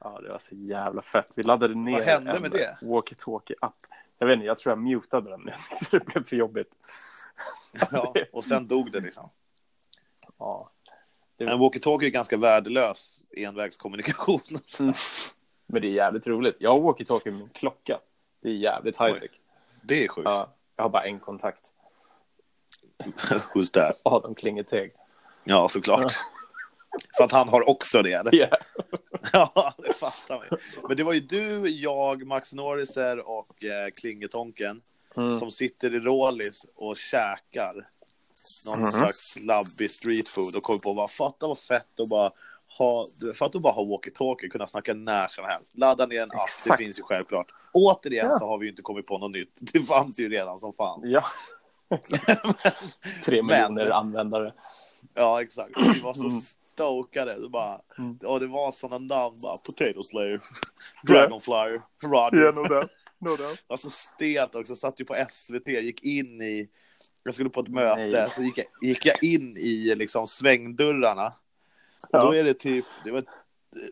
[0.00, 1.28] Ja, det var så jävla fett.
[1.34, 2.28] Vi laddade ner en
[2.80, 3.86] walkie-talkie-app.
[4.24, 5.46] Jag vet inte, jag tror jag mutade den.
[5.46, 6.68] Jag tyckte det blev för jobbigt.
[7.90, 9.28] Ja, och sen dog det liksom.
[10.38, 10.70] Ja.
[11.38, 14.40] En walkie-talkie är ganska värdelös envägskommunikation.
[14.80, 14.94] Mm.
[15.66, 16.56] Men det är jävligt roligt.
[16.58, 18.00] Jag har walkie-talkie med min klocka.
[18.42, 19.30] Det är jävligt high-tech.
[19.82, 20.28] Det är sjukt.
[20.30, 21.72] Ja, jag har bara en kontakt.
[23.54, 24.00] Who's that?
[24.04, 24.92] Adam Klingeteg.
[25.44, 26.12] Ja, såklart.
[27.16, 28.12] För att han har också det.
[28.12, 28.34] Eller?
[28.34, 28.58] Yeah.
[29.32, 30.56] Ja, det fattar man ju.
[30.88, 34.82] Men det var ju du, jag, Max Norriser och eh, Klingetonken
[35.16, 35.38] Mm.
[35.38, 37.88] som sitter i Rålis och käkar
[38.66, 42.30] någon slags labbig street food och kommer på bara fatta vad fett att bara
[42.78, 45.70] ha, fatta att bara ha walkie-talkie, kunna snacka när som helst.
[45.74, 47.46] Ladda ner en app, det finns ju självklart.
[47.72, 48.38] Återigen Ja.
[48.38, 49.52] så har vi ju inte kommit på något nytt.
[49.60, 51.00] Det fanns ju redan som fan.
[51.04, 51.24] Ja.
[53.24, 54.52] Tre Men- miljoner användare.
[55.14, 55.72] Ja, exakt.
[55.94, 56.40] Vi var så Mm.
[56.74, 57.40] Stokade.
[57.40, 58.18] Det, bara, Mm.
[58.24, 59.56] och det var sådana namn bara.
[59.56, 60.38] Potato Slayer,
[61.06, 62.52] Dragonflyer, Roger.
[62.52, 62.90] no doubt.
[63.18, 63.58] No doubt.
[63.66, 66.68] Alltså stelt också, satt ju på SVT, gick in i
[67.22, 68.30] Jag skulle på ett möte, Nej.
[68.30, 71.26] så gick jag, gick jag in i liksom svängdörrarna.
[72.02, 72.22] Och Ja.
[72.22, 73.24] då är det typ, det var,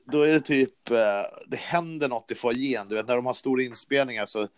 [0.04, 2.88] då är det typ, eh, det händer något i foajén.
[2.88, 4.48] Du vet, när de har stora inspelningar så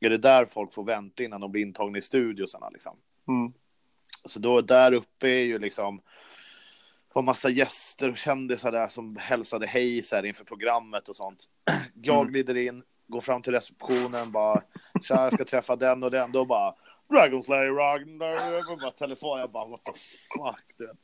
[0.00, 2.70] är det där folk får vänta innan de blir intagna i studiosarna.
[2.70, 2.96] Liksom.
[3.28, 3.52] Mm.
[4.24, 6.00] Så då där uppe är ju liksom
[7.14, 11.44] var massa gäster och kändisar där som hälsade hej så här inför programmet och sånt.
[12.02, 12.32] Jag Mm.
[12.32, 14.60] glider in, går fram till receptionen, bara
[15.02, 16.32] tja, jag ska träffa den och den.
[16.32, 16.74] Då bara
[17.10, 19.40] Dragon Slayer, Ragnar, bara telefon.
[19.40, 20.96] Jag bara what the fuck, du vet.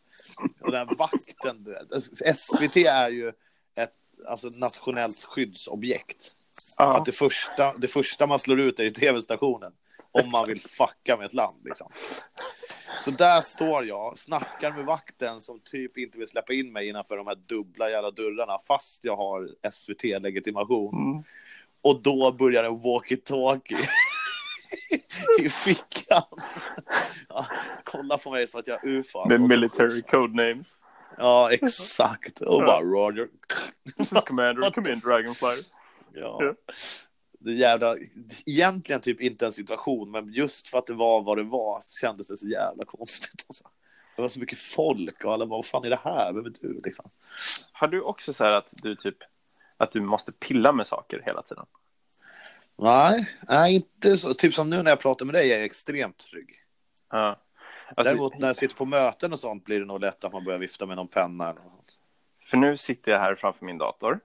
[0.60, 2.36] Och den vakten, du vet.
[2.38, 3.28] SVT är ju
[3.74, 3.94] ett
[4.28, 6.34] alltså, nationellt skyddsobjekt.
[6.76, 6.98] För Ja.
[6.98, 9.72] att det första, det första man slår ut är ju tv-stationen.
[10.12, 11.92] Om man vill fucka med ett land liksom.
[13.00, 17.16] Så där står jag, snackar med vakten som typ inte vill släppa in mig innanför
[17.16, 20.94] de här dubbla jävla dörrarna fast jag har SVT-legitimation.
[20.94, 21.24] Mm.
[21.82, 23.88] Och då börjar en walkie-talkie
[25.40, 26.22] i fickan.
[27.28, 27.46] Ja,
[27.84, 29.28] kolla på mig som att jag är ufo.
[29.28, 30.76] Med military codenames.
[31.18, 32.40] Ja, exakt.
[32.40, 33.28] Och bara Roger.
[33.96, 35.62] This is Commander, come in Dragonfly.
[36.14, 36.54] Ja.
[37.42, 37.96] Det jävla,
[38.46, 41.98] egentligen typ inte en situation, men just för att det var vad det var så
[41.98, 43.44] kändes det så jävla konstigt.
[43.48, 43.68] Alltså.
[44.16, 46.32] Det var så mycket folk och alla bara, vad fan är det här?
[46.32, 46.80] Vem är du?
[46.84, 47.10] Liksom.
[47.72, 49.16] Har du också så här att du typ
[49.76, 51.66] att du måste pilla med saker hela tiden?
[52.78, 54.34] Nej, nej, inte så.
[54.34, 56.62] Typ som nu när jag pratar med dig är jag extremt trygg.
[57.10, 57.40] Ja.
[57.96, 60.44] Alltså, Däremot när jag sitter på möten och sånt blir det nog lätt att man
[60.44, 61.50] börjar vifta med någon penna.
[61.50, 61.98] Eller något.
[62.50, 64.20] För nu sitter jag här framför min dator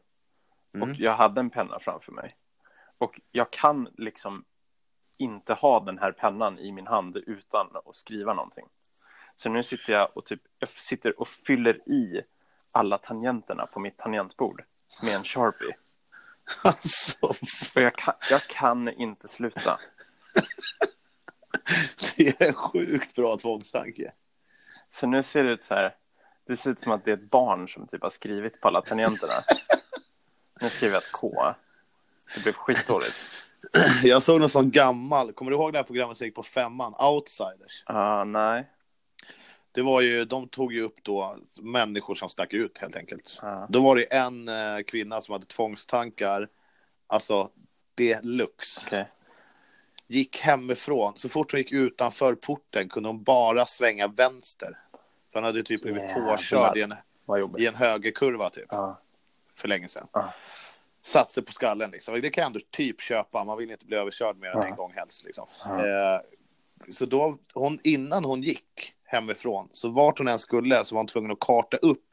[0.76, 0.90] Mm.
[0.90, 2.30] och jag hade en penna framför mig.
[2.98, 4.46] Och jag kan liksom
[5.18, 8.66] inte ha den här pennan i min hand utan att skriva någonting.
[9.36, 12.22] Så nu sitter jag och typ jag sitter och fyller i
[12.72, 14.64] alla tangenterna på mitt tangentbord
[15.04, 15.76] med en Sharpie.
[16.64, 17.34] Alltså,
[17.74, 19.80] För jag kan, jag kan inte sluta.
[22.18, 24.12] det är en sjukt bra tvångstanke.
[24.90, 25.96] Så nu ser det ut så här.
[26.48, 28.82] Det ser ut som att det är ett barn som typ har skrivit på alla
[28.82, 29.34] tangenterna.
[30.62, 31.56] Nu skriver jag ett K.
[32.36, 33.26] Det blev skitdåligt.
[34.04, 36.94] Jag såg någon sån gammal, kommer du ihåg det här programmet som gick på femman,
[37.00, 37.84] Outsiders?
[37.86, 38.70] Ah, nej.
[39.72, 43.40] Det var ju, de tog ju upp då människor som stack ut helt enkelt.
[43.42, 43.68] Ja.
[43.70, 46.48] Då var det en eh, kvinna som hade tvångstankar,
[47.08, 47.50] alltså
[47.96, 48.82] deluxe.
[48.88, 49.12] Okej.
[50.08, 54.78] Gick hemifrån, så fort hon gick utanför porten kunde hon bara svänga vänster.
[55.32, 56.36] För han hade typ blivit Jävlar.
[56.38, 56.94] påkörd i en,
[57.58, 59.02] i en högerkurva typ, Ja.
[59.54, 60.08] för länge sedan.
[61.06, 62.22] Sig på skallen liksom.
[62.22, 64.68] Det kan jag ändå typ köpa, man vill inte bli överkörd mer än Ja.
[64.70, 65.26] en gång helst.
[65.26, 65.48] Liksom.
[65.66, 65.88] Ja.
[66.16, 66.22] Eh,
[66.92, 71.08] så då, hon, innan hon gick hemifrån, så vart hon än skulle så var hon
[71.08, 72.04] tvungen att karta upp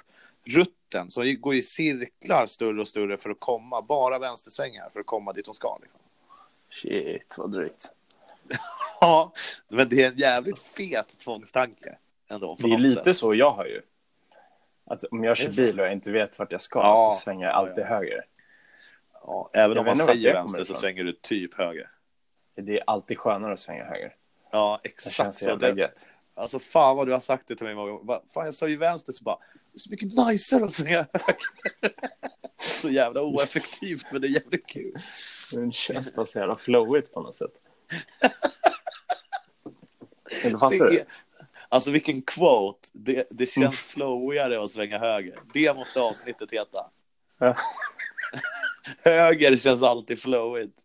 [0.45, 1.11] rutten.
[1.11, 5.07] Så hon går i cirklar större och större för att komma, bara vänstersvängar för att
[5.07, 5.79] komma dit hon ska.
[5.83, 6.01] Liksom.
[6.71, 7.91] Shit, vad drygt.
[9.01, 9.33] Ja,
[9.69, 11.97] men det är en jävligt fet tvångstanke
[12.31, 12.57] ändå.
[12.61, 13.17] Det är lite sätt.
[13.17, 13.83] så jag har ju.
[14.85, 17.13] Att om jag kör bil och jag inte vet vart jag ska Ja.
[17.15, 17.89] så svänger jag alltid ja.
[17.89, 18.25] höger.
[19.27, 21.91] Ja, även Jag om man säger det vänster så svänger du typ höger.
[22.57, 24.15] Det är alltid skönare att svänga höger.
[24.53, 25.15] Ja, Det exakt.
[25.17, 25.91] känns så det,
[26.35, 28.21] alltså fan vad du har sagt det till mig många gånger.
[28.35, 29.39] Fan, jag sa ju vänster så bara,
[29.73, 31.95] det är så mycket najsare att svänga höger.
[32.61, 35.03] så jävla oeffektivt, men det är jävligt kul.
[35.53, 37.53] Det känns bara så jävla flowigt på något sätt.
[40.45, 41.05] Eller fattar Det du?
[41.69, 42.89] alltså vilken quote.
[42.93, 45.39] Det, det känns flowigare att svänga höger.
[45.55, 46.91] Det måste avsnittet heta.
[47.39, 47.57] Ja.
[49.03, 50.79] Höger känns alltid flowigt.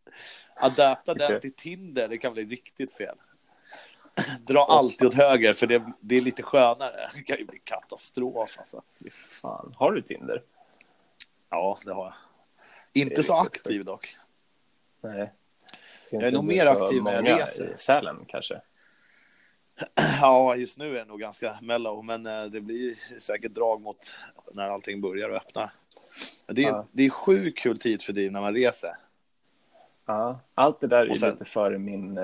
[0.55, 1.27] Adapta Okej.
[1.29, 3.15] den till Tinder, det kan bli riktigt fel.
[4.39, 7.10] Dra alltid åt höger, för det, det är lite skönare.
[7.15, 8.83] Det kan ju bli katastrof alltså.
[9.41, 9.73] Fan.
[9.77, 10.43] Har du Tinder?
[11.49, 12.13] Ja, det har jag.
[12.93, 14.17] Inte så aktiv dock.
[15.01, 15.33] Nej.
[16.10, 17.73] Jag är nog mer aktiv när jag reser.
[17.73, 18.62] I Sälen kanske?
[20.21, 24.17] Ja, just nu är det nog ganska mellow, men eh, det blir säkert drag mot
[24.53, 25.73] när allting börjar och öppnar.
[26.45, 26.88] Det är, Ja.
[26.91, 28.91] det är sjukt kul tid för dig när man reser.
[30.06, 30.39] Ja.
[30.56, 32.23] Allt det där är sen- lite före min, eh,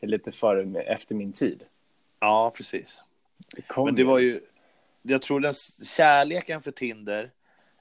[0.00, 1.62] är lite före, efter min tid.
[2.20, 3.02] Ja, precis.
[3.56, 4.40] Det Men det var ju,
[5.02, 5.54] jag tror den
[5.96, 7.30] kärleken för Tinder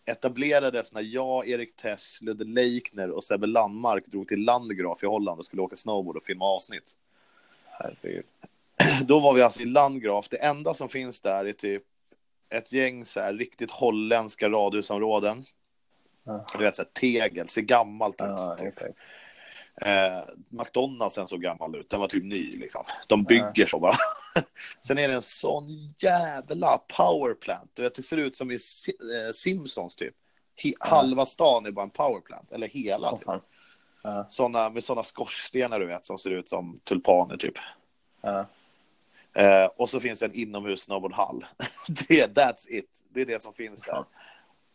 [0.06, 5.40] etablerades när jag, Erik Tesch, Ludde Leikner och Sebbe Landmark drog till Landgraf i Holland
[5.40, 6.96] och skulle åka snowboard och filma avsnitt.
[7.66, 8.26] Herregud.
[9.06, 10.30] Då var vi alltså i Landgraf.
[10.30, 11.84] Det enda som finns där är typ
[12.50, 15.44] ett gäng så här riktigt holländska radhusområden.
[16.24, 16.46] Ja.
[16.58, 18.28] Du vet, så här, tegel, ser gammalt ut.
[18.28, 18.96] Ja, typ.
[19.82, 22.84] Eh, McDonalds den såg gammal ut, den var typ ny liksom.
[23.08, 23.96] De bygger så bara.
[24.86, 27.72] Sen är det en sån jävla powerplant.
[27.74, 30.16] Du vet, det ser ut som i eh, Simpsons typ.
[30.64, 33.18] He- Halva stan är bara en powerplant, eller hela.
[33.18, 33.26] Typ.
[33.26, 33.42] fan.
[34.04, 37.56] Ja, Såna, med såna skorstenar du vet, som ser ut som tulpaner typ.
[38.22, 38.46] ja.
[39.34, 41.46] Eh, och så finns det en inomhus snowboardhall.
[42.08, 43.04] det, that's it.
[43.10, 44.06] Det är det som finns där.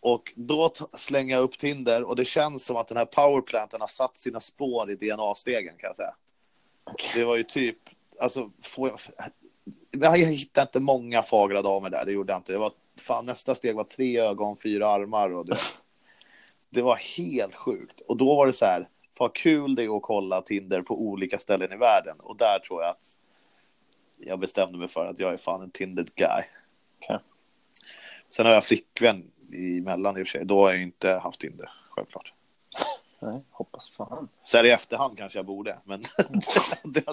[0.01, 3.89] Och då slänger jag upp Tinder och det känns som att den här powerplanten har
[3.89, 6.15] satt sina spår i DNA-stegen kan jag säga.
[7.15, 7.79] Det var ju typ,
[8.21, 8.51] alltså,
[9.91, 12.53] jag, jag hittade inte många fagra damer där, det gjorde jag inte.
[12.53, 15.61] Det var, fan, nästa steg var tre ögon, fyra armar och du vet.
[16.71, 18.01] Det var helt sjukt.
[18.01, 21.39] Och då var det så här, vad kul det är att kolla Tinder på olika
[21.39, 22.21] ställen i världen.
[22.21, 23.19] Och där tror jag att
[24.19, 26.45] jag bestämde mig för att jag är fan en Tinder guy.
[27.05, 27.19] Okej.
[28.29, 29.31] Sen har jag flickvän
[29.79, 30.45] emellan i och för sig.
[30.45, 32.33] Då har jag inte haft Tinder, självklart.
[33.21, 34.29] Nej, hoppas fan.
[34.43, 36.01] Så här i efterhand kanske jag borde, men
[36.85, 37.05] det,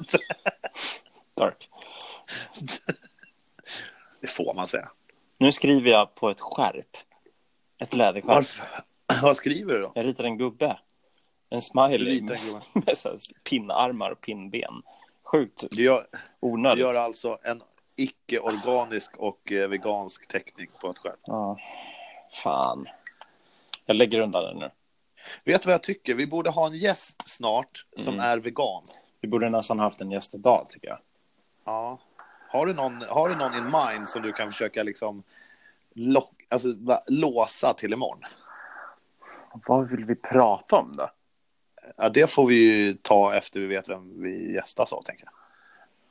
[1.33, 1.69] Dark.
[4.21, 4.91] det får man säga.
[5.37, 6.97] Nu skriver jag på ett skärp.
[7.77, 8.25] Ett läderskärp.
[8.35, 8.65] Varför?
[9.21, 9.91] Vad skriver du då?
[9.95, 10.79] Jag ritar en gubbe.
[11.49, 12.39] En smiley Du med,
[12.73, 14.81] med här pinnarmar och pinnben.
[15.23, 16.81] Sjukt Du gör, du onödigt.
[16.81, 17.61] gör alltså en
[17.95, 21.19] icke-organisk och eh, vegansk teckning på ett skärp.
[21.23, 21.57] Ja.
[22.43, 22.87] Fan.
[23.85, 24.69] Jag lägger undan den nu.
[25.43, 26.13] Vet du vad jag tycker?
[26.13, 28.25] Vi borde ha en gäst snart som Mm.
[28.25, 28.83] är vegan.
[29.21, 30.97] Vi borde nästan haft en gäst idag, tycker jag.
[31.65, 31.99] Ja.
[32.49, 35.23] Har du någon, har du någon in mind som du kan försöka liksom
[35.95, 38.23] lock, alltså, va, låsa till imorgon?
[39.67, 41.09] Vad vill vi prata om då?
[41.97, 45.33] Ja, det får vi ju ta efter vi vet vem vi gästas av, tänker jag.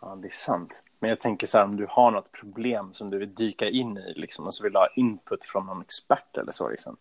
[0.01, 0.83] Ja, det är sant.
[0.99, 3.99] Men jag tänker så här, om du har något problem som du vill dyka in
[3.99, 6.69] i liksom, och så vill du ha input från någon expert eller så.
[6.69, 6.97] Liksom.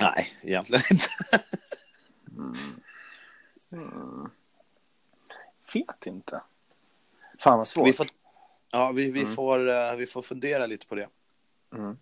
[0.00, 1.08] Nej, egentligen inte.
[5.74, 6.42] Vet inte.
[7.38, 7.88] Fan vad svårt.
[7.88, 8.06] Vi får,
[8.72, 11.08] ja, vi, vi, får, eh, vi får fundera lite på det.
[11.72, 11.96] Mm.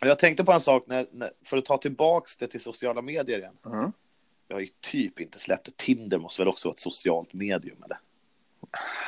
[0.00, 3.38] Jag tänkte på en sak, när, när, för att ta tillbaks det till sociala medier
[3.38, 3.58] igen.
[3.66, 3.92] Mm.
[4.48, 5.76] Jag har ju typ inte släppt det.
[5.76, 7.98] Tinder måste väl också vara ett socialt medium, eller?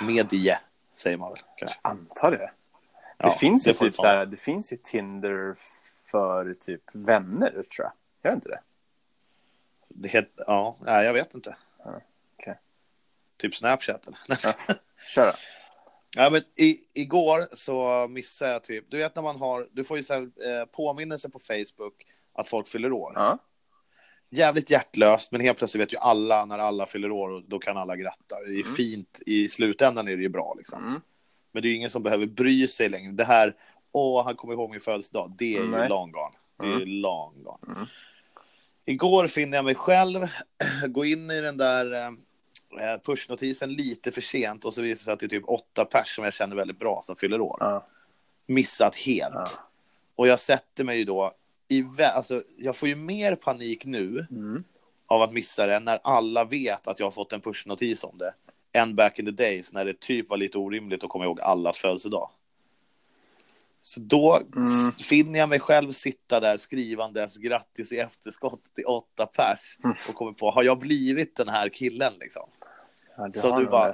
[0.01, 0.59] Medie,
[0.95, 1.79] säger man väl kanske.
[1.83, 2.37] Antar det.
[2.39, 2.51] Det
[3.19, 5.55] Ja, finns ju det typ så här, det finns ju Tinder
[6.05, 7.93] för typ vänner, tror jag.
[8.23, 8.61] Gör det inte det?
[9.89, 11.57] Det heter, ja, nej, jag vet inte.
[12.39, 12.59] okej.
[13.37, 14.19] Typ Snapchat eller?
[14.43, 14.75] Ja.
[15.09, 15.33] Kör då.
[16.17, 19.97] Ja, men i, igår så missade jag typ, du vet när man har, du får
[19.97, 23.13] ju så här, eh, påminnelser på Facebook att folk fyller år.
[23.15, 23.39] Ja.
[24.35, 27.77] Jävligt hjärtlöst, men helt plötsligt vet ju alla när alla fyller år och då kan
[27.77, 28.37] alla gratta.
[28.47, 30.85] Det är fint, i slutändan är det ju bra liksom.
[30.85, 31.01] Mm.
[31.53, 33.13] Men det är ju ingen som behöver bry sig längre.
[33.13, 33.55] Det här,
[33.93, 35.89] åh, han kommer ihåg min födelsedag, det är ju Nej.
[35.89, 36.35] long gone.
[36.59, 37.75] Det är ju long gone.
[37.77, 37.87] Mm.
[38.85, 40.29] Igår finner jag mig själv
[40.89, 41.93] gå in i den där
[42.81, 45.85] eh, pushnotisen lite för sent och så visar det sig att det är typ åtta
[45.85, 47.59] pers som jag känner väldigt bra som fyller år.
[48.47, 49.59] Missat helt.
[50.15, 51.35] Och jag sätter mig ju då
[51.73, 54.65] i, alltså jag får ju mer panik nu Mm.
[55.07, 58.35] av att missa det när alla vet att jag har fått en pushnotis om det.
[58.73, 61.79] Än back in the days när det typ var lite orimligt att komma ihåg allas
[61.79, 62.31] födelsedag.
[63.81, 64.91] Så då Mm.
[64.91, 69.97] finner jag mig själv sitta där skrivandes grattis i efterskott till åtta pers Mm.
[70.09, 72.49] och kommer på, har jag blivit den här killen liksom?
[73.17, 73.89] Ja, Så du bara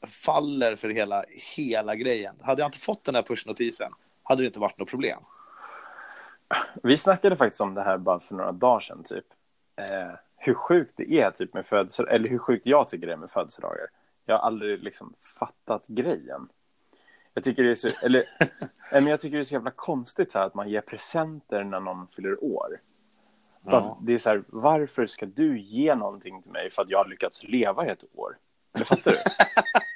[0.00, 0.06] det.
[0.06, 1.24] faller för hela,
[1.56, 2.34] hela grejen.
[2.42, 5.20] Hade jag inte fått den här pushnotisen hade det inte varit något problem.
[6.82, 9.24] Vi snackade faktiskt om det här bara för några dagar sedan, typ.
[9.76, 13.16] Eh, hur sjukt det är typ med födelsedagar, eller hur sjukt jag tycker det är
[13.16, 13.86] med födelsedagar.
[14.24, 16.48] Jag har aldrig liksom fattat grejen.
[17.34, 18.50] Jag tycker det är så, eller, nej,
[19.02, 21.80] men jag tycker det är så jävla konstigt så här, att man ger presenter när
[21.80, 22.80] någon fyller år.
[23.62, 23.98] Ja.
[24.02, 27.08] Det är så här, varför ska du ge någonting till mig för att jag har
[27.08, 28.38] lyckats leva i ett år?
[28.74, 29.16] Eller fattar du?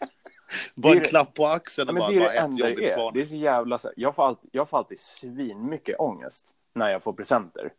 [0.74, 2.94] Bara en klapp på axeln och bara, det bara det ett jobbigt är.
[2.94, 3.12] kvar.
[3.12, 7.02] Det är så jävla jag, får alltid, jag får alltid svin mycket ångest när jag
[7.02, 7.72] får presenter.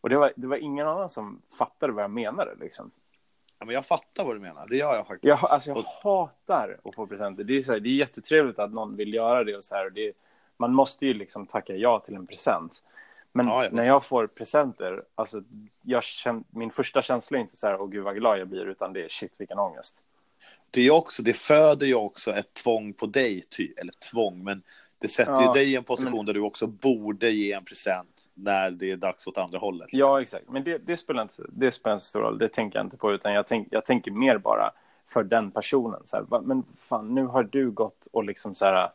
[0.00, 2.54] Och det var, det var ingen annan som fattade vad jag menade.
[2.60, 2.90] Liksom.
[3.58, 5.24] Ja, men jag fattar vad du menar, det gör jag faktiskt.
[5.28, 7.44] Jag, alltså, jag Och- hatar att få presenter.
[7.44, 9.56] Det är, så här, det är jättetrevligt att någon vill göra det.
[9.56, 10.12] och så här, och det,
[10.56, 12.82] Man måste ju liksom tacka ja till en present.
[13.32, 15.42] Men Ja, ja, när jag får presenter, alltså,
[15.82, 18.66] jag känn, min första känsla är inte så här, åh gud vad glad jag blir,
[18.66, 20.02] utan det är shit vilken ångest.
[20.70, 24.62] Det, är också, det föder ju också ett tvång på dig, ty, eller tvång, men
[24.98, 27.64] det sätter Ja, ju dig i en position men- där du också borde ge en
[27.64, 29.88] present när det är dags åt andra hållet.
[29.92, 30.48] Ja, exakt.
[30.48, 32.38] Men det, det, spelar inte, det spelar inte så stor roll.
[32.38, 33.12] Det tänker jag inte på.
[33.12, 34.70] Utan jag, tänk, jag tänker mer bara
[35.08, 36.00] för den personen.
[36.04, 38.90] Så här, men fan, nu har du gått och liksom så här,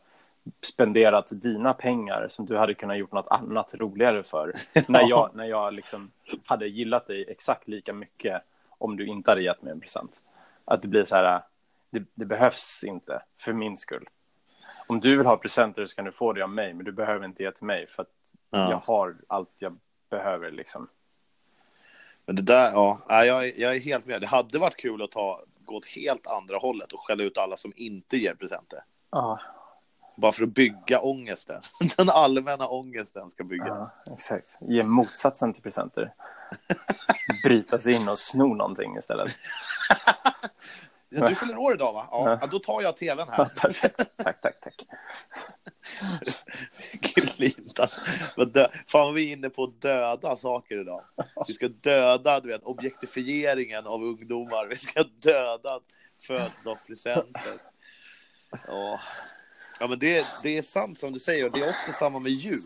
[0.62, 4.52] spenderat dina pengar som du hade kunnat gjort något annat roligare för.
[4.88, 6.10] när jag, när jag liksom
[6.44, 8.42] hade gillat dig exakt lika mycket
[8.78, 10.22] om du inte hade gett mig en present.
[10.64, 11.42] Att det blir så här,
[11.90, 14.08] det, det behövs inte för min skull.
[14.88, 17.24] Om du vill ha presenter så kan du få det av mig, men du behöver
[17.24, 18.08] inte ge till mig för att
[18.50, 18.70] Ja.
[18.70, 19.78] jag har allt jag
[20.10, 20.88] behöver liksom.
[22.26, 24.20] Men det där, ja, jag, är- jag är helt med.
[24.20, 27.56] Det hade varit kul att ta gå åt helt andra hållet och skälla ut alla
[27.56, 28.84] som inte ger presenter.
[29.10, 29.40] Ja,
[30.16, 31.60] Bara för att bygga ångesten.
[31.96, 33.66] Den allmänna ångesten ska bygga.
[33.66, 34.58] ja, exakt.
[34.60, 36.14] Ge motsatsen till presenter.
[37.44, 39.28] Bryta sig in och sno någonting istället.
[41.20, 42.08] Ja, du fyller år idag va?
[42.10, 42.38] Ja, Ja.
[42.40, 42.46] ja.
[42.46, 43.44] då tar jag tvn Ja, här.
[43.44, 44.16] perfekt.
[44.16, 44.74] Tack, tack, tack.
[47.00, 48.00] Klint alltså.
[48.52, 51.04] Dö- Fan vad vi är inne på döda saker idag.
[51.46, 54.66] Vi ska döda du vet, objektifieringen av ungdomar.
[54.66, 55.80] Vi ska döda
[56.22, 57.58] födelsedagspresenter.
[58.66, 59.00] Ja.
[59.80, 61.44] ja, men det, det är sant som du säger.
[61.46, 62.60] och Det är också samma med jul.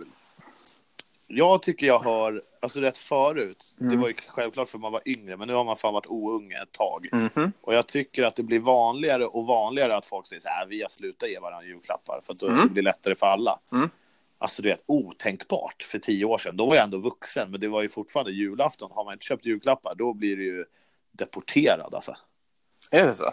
[1.32, 5.36] Jag tycker jag har, alltså rätt förut, det var ju självklart för man var yngre,
[5.36, 7.08] men nu har man fan varit ounge ett tag.
[7.12, 7.52] Mhm.
[7.60, 10.82] Och jag tycker att det blir vanligare och vanligare att folk säger så här, vi
[10.82, 13.58] har slutat ge varandra julklappar för att då det blir lättare för alla.
[13.72, 13.90] Mm.
[14.38, 16.56] Alltså det är otänkbart för tio år sedan.
[16.56, 18.90] Då var jag ändå vuxen, men det var ju fortfarande julafton.
[18.94, 20.64] Har man inte köpt julklappar, då blir du ju
[21.12, 22.16] deporterad alltså.
[22.92, 23.32] Är det så?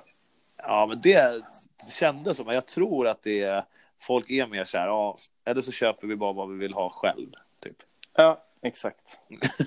[0.58, 1.44] Ja, men det
[1.92, 3.64] kändes som, jag tror att det är,
[4.02, 6.90] folk är mer så här, ja, eller så köper vi bara vad vi vill ha
[6.90, 7.78] själv, typ.
[8.18, 9.20] Ja, exakt.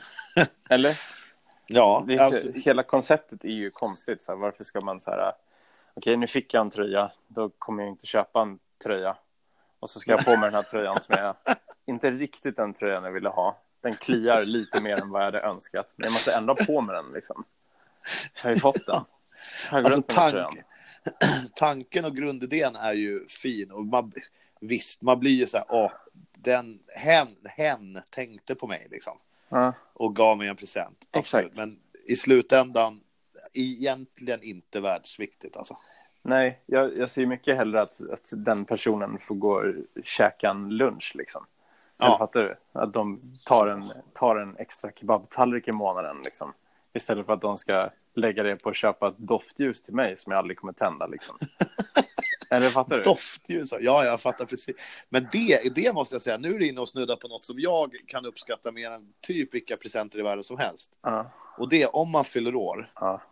[0.71, 1.01] Eller?
[1.67, 4.23] Ja, Det är, alltså, Hela konceptet är ju konstigt.
[4.23, 5.33] Så här, varför ska man så här...
[5.95, 7.13] Okej, nu fick jag en tröja.
[7.29, 9.17] Då kommer jag inte köpa en tröja.
[9.81, 11.35] Och så ska jag på mig den här tröjan som är
[11.87, 13.57] inte riktigt den tröjan jag ville ha.
[13.81, 15.93] Den kliar lite mer än vad jag hade önskat.
[15.97, 17.13] Men jag måste ändå på mig den.
[17.13, 17.45] Liksom.
[18.35, 19.01] Jag har ju fått den.
[19.71, 20.63] Jag har Alltså, tank-
[21.55, 23.71] tanken och grundidén är ju fin.
[23.71, 24.13] Och man,
[24.61, 25.93] visst, man blir ju så här, åh,
[26.43, 29.19] den, hen, hen tänkte på mig liksom.
[29.49, 31.07] Ja, Och gav mig en present.
[31.11, 31.47] Absolut.
[31.47, 31.59] Exakt.
[31.59, 33.01] Men i slutändan,
[33.53, 35.77] egentligen inte världsviktigt alltså.
[36.23, 39.75] nej, jag, jag ser mycket hellre att, att den personen får gå och
[40.05, 41.13] käka en lunch.
[41.15, 41.47] Liksom.
[41.99, 42.19] Ja.
[42.19, 42.57] Fattar du?
[42.73, 46.17] Att de tar en, tar en extra kebabtallrik i månaden.
[46.25, 46.53] Liksom.
[46.93, 50.33] Istället för att de ska lägga det på att köpa ett doftljus till mig som
[50.33, 51.07] jag aldrig kommer tända.
[51.07, 51.39] Liksom.
[52.51, 53.03] Eller fattar du?
[53.03, 54.77] Doftljus, ja, jag fattar precis.
[55.09, 57.61] Men det, det måste jag säga, nu är du inne och snuddar på något som
[57.61, 60.93] jag kan uppskatta mer än typ vilka presenter i världen som helst.
[61.03, 63.23] Ja, Och det om man fyller år, ja,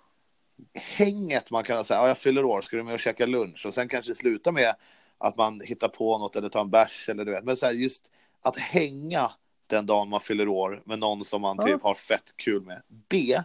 [0.74, 3.66] hänget man kan säga, ja, jag fyller år, ska du med och käka lunch?
[3.66, 4.74] Och sen kanske det slutar med
[5.18, 7.44] att man hittar på något eller tar en bärs eller du vet.
[7.44, 8.02] Men så här, just
[8.42, 9.33] att hänga
[9.66, 12.83] den dagen man fyller år med någon som man typ har fett kul med.
[13.09, 13.42] Det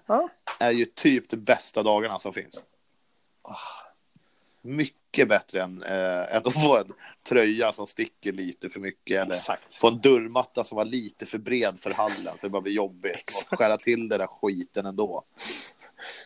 [0.60, 2.64] är ju typ de bästa dagarna som finns.
[4.66, 6.94] Mycket bättre än, äh, än att få en
[7.30, 9.22] tröja som sticker lite för mycket.
[9.22, 9.76] Eller Exakt.
[9.76, 13.16] få en dörrmatta som var lite för bred för hallen så det bara blir jobbigt.
[13.16, 13.60] Exakt.
[13.60, 15.24] Skära till den där skiten ändå.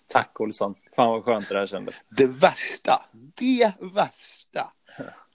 [0.07, 0.75] Tack Olsson.
[0.95, 2.05] Fan vad skönt det här kändes.
[2.09, 4.73] Det värsta, det värsta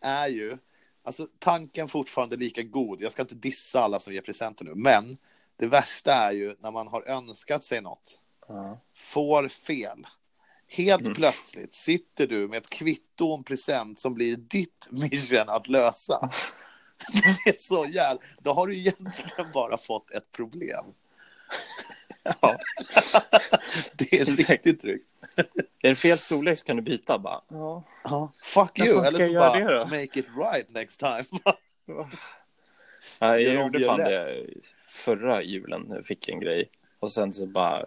[0.01, 0.59] är ju,
[1.05, 3.01] alltså tanken fortfarande lika god.
[3.01, 5.19] Jag ska inte dissa alla som ger presenter nu, men
[5.57, 8.81] det värsta är ju när man har önskat sig något, Ja.
[8.95, 10.07] får fel.
[10.73, 16.31] Helt plötsligt sitter du med ett kvitto om present som blir ditt mission att lösa.
[17.13, 18.21] Det är så jävla...
[18.39, 20.85] Då har du egentligen bara fått ett problem.
[22.41, 22.57] Ja.
[23.97, 24.51] Det är Exakt.
[24.51, 25.09] riktigt drygt.
[25.83, 27.19] Är det fel storlek så kan du byta.
[27.19, 27.43] Bara.
[27.49, 27.83] Ja.
[28.05, 28.89] Ja, fuck you.
[28.91, 31.25] Eller så jag göra bara, make it right next time.
[33.19, 34.09] Ja, jag Gör om, gjorde fan rätt.
[34.09, 34.47] det
[34.89, 35.87] förra julen.
[35.89, 36.71] Jag fick en grej.
[36.99, 37.87] Och sen så bara,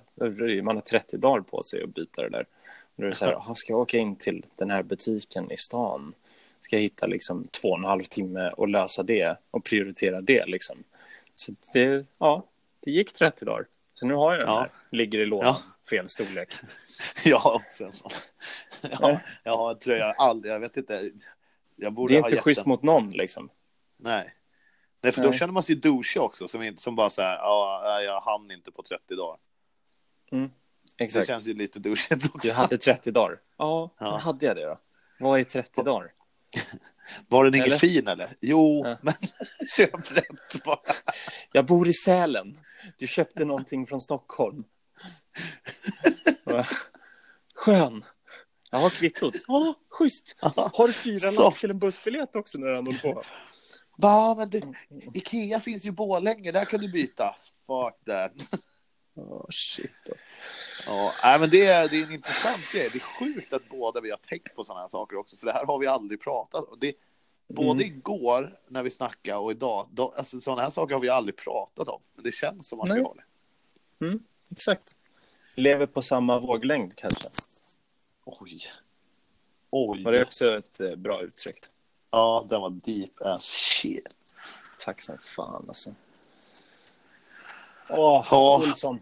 [0.63, 2.45] man har 30 dagar på sig att byta det där.
[2.95, 5.57] Då är det så här, "Jaha, ska jag åka in till den här butiken i
[5.57, 6.13] stan?
[6.59, 10.45] Ska jag hitta liksom två och en halv timme och lösa det och prioritera det
[10.45, 10.83] liksom?
[11.35, 12.43] Så det, ja,
[12.79, 13.65] det gick 30 dagar.
[13.93, 14.59] Så nu har jag den Ja.
[14.59, 15.87] här, ligger i lådan, Ja.
[15.89, 16.53] fel storlek.
[17.25, 18.11] Jag har också en sån.
[18.81, 21.09] Ja, jag har en tröja, aldrig, jag vet inte.
[21.75, 22.69] Jag borde Det är inte schysst den.
[22.69, 23.49] mot någon liksom.
[23.97, 24.25] Nej.
[25.01, 25.39] Nej, för då Nej.
[25.39, 28.83] känner man sig douchig också, som, som bara så här, ja, jag hann inte på
[28.83, 29.37] 30 dagar.
[30.29, 30.49] Det
[30.97, 31.27] Exakt.
[31.27, 32.47] känns ju lite douchigt också.
[32.47, 33.39] Du hade 30 dagar.
[33.57, 34.17] Ja, Ja.
[34.17, 34.79] hade jag det då?
[35.19, 36.11] Vad är 30 dagar?
[37.27, 37.65] Var den Eller?
[37.65, 38.27] ingen fin eller?
[38.41, 38.97] Jo, Ja.
[39.01, 39.13] men
[39.77, 40.79] köp rätt bara.
[41.51, 42.59] Jag bor i Sälen.
[42.97, 44.63] Du köpte någonting från Stockholm.
[46.43, 46.65] Va?
[47.55, 48.05] Skön.
[48.71, 49.33] Jag har kvittot.
[49.47, 50.37] Ja, schysst.
[50.73, 53.23] Har du fyra lapp till en bussbiljett också när han håller på?
[53.97, 54.61] Ja, men det,
[55.13, 57.35] Ikea finns ju i Borlänge, där kan du byta.
[57.67, 58.61] Fuck that.
[59.15, 60.25] Oh, shit alltså.
[60.85, 62.89] Ja, nej, men det, är, det är en intressant grej.
[62.93, 65.53] Det är sjukt att båda vi har tänkt på sådana här saker också, för det
[65.53, 66.79] här har vi aldrig pratat om.
[66.79, 66.93] Det,
[67.47, 67.95] både Mm.
[67.97, 71.87] igår när vi snackade och idag, då, alltså, sådana här saker har vi aldrig pratat
[71.87, 72.01] om.
[72.15, 73.03] Men det känns som att vi Nej.
[73.03, 74.05] har det.
[74.05, 74.19] Mm,
[74.51, 74.95] exakt.
[75.55, 77.29] Lever på samma våglängd kanske.
[78.25, 78.61] Oj.
[79.69, 80.03] Oj.
[80.03, 81.59] Var det också ett eh, bra uttryck?
[82.11, 84.07] Ja, den var deep as shit.
[84.77, 85.95] Tack som fan alltså.
[87.89, 88.57] Åh, Ja.
[88.57, 89.01] Olsson.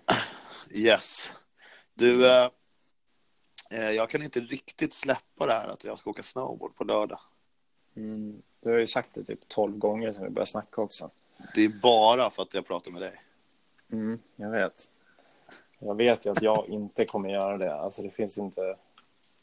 [0.71, 1.31] Yes.
[1.93, 2.49] Du, eh,
[3.69, 7.19] Eh, Jag kan inte riktigt släppa det här att jag ska åka snowboard på lördag.
[7.95, 8.41] Mm.
[8.61, 11.09] Du har ju sagt det typ tolv gånger sedan vi började snacka också.
[11.55, 13.21] Det är bara för att jag pratar med dig.
[13.91, 14.81] Mm, jag vet.
[15.79, 17.75] Jag vet ju att jag inte kommer göra det.
[17.75, 18.75] Alltså det finns inte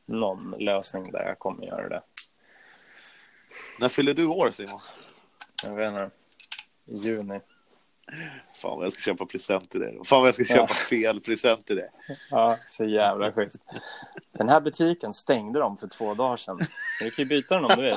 [0.07, 2.03] någon lösning där jag kommer göra det.
[3.81, 4.81] När fyller du år Simon?
[5.65, 6.11] Jag vet inte.
[6.85, 7.41] I juni.
[8.55, 9.99] Fan vad jag ska köpa present till dig.
[10.05, 10.75] Fan vad jag ska köpa Ja.
[10.75, 11.91] fel present till dig.
[12.31, 13.57] Ja, så jävla schysst.
[14.33, 16.59] Den här butiken stängde de för två dagar sedan.
[17.01, 17.97] Du kan ju byta den om du vill.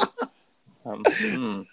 [1.35, 1.65] Mm.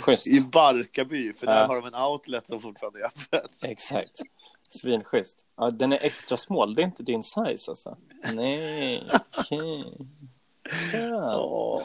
[0.00, 0.26] Schysst.
[0.26, 1.66] I Barkarby, för där Ja.
[1.66, 3.48] har de en outlet som fortfarande är öppen.
[3.62, 4.20] Exakt.
[4.68, 5.44] Svinschysst.
[5.56, 6.74] Ja, den är extra smål.
[6.74, 7.96] Det är inte din size alltså.
[8.32, 9.02] Nej,
[9.38, 9.94] okej.
[10.92, 11.36] Ja.
[11.44, 11.82] Åh.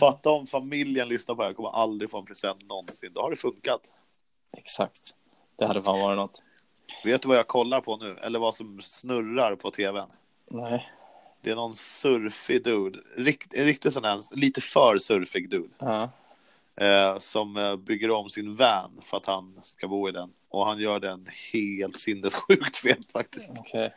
[0.00, 3.10] Fatta om familjen lyssnar på det här och kommer aldrig få en present någonsin.
[3.14, 3.92] Då har det funkat.
[4.56, 5.14] Exakt.
[5.56, 6.42] Det hade fan varit något.
[7.04, 8.18] Vet du vad jag kollar på nu?
[8.22, 10.08] Eller vad som snurrar på tvn?
[10.50, 10.90] Nej.
[11.40, 13.00] Det är någon surfig dude.
[13.16, 15.74] Rikt, en riktigt sån här, lite för surfig dude.
[15.78, 16.10] Ja.
[16.76, 20.32] Eh, som eh, bygger om sin van för att han ska bo i den.
[20.48, 23.52] Och han gör den helt sinnessjukt fet faktiskt.
[23.58, 23.94] Okej.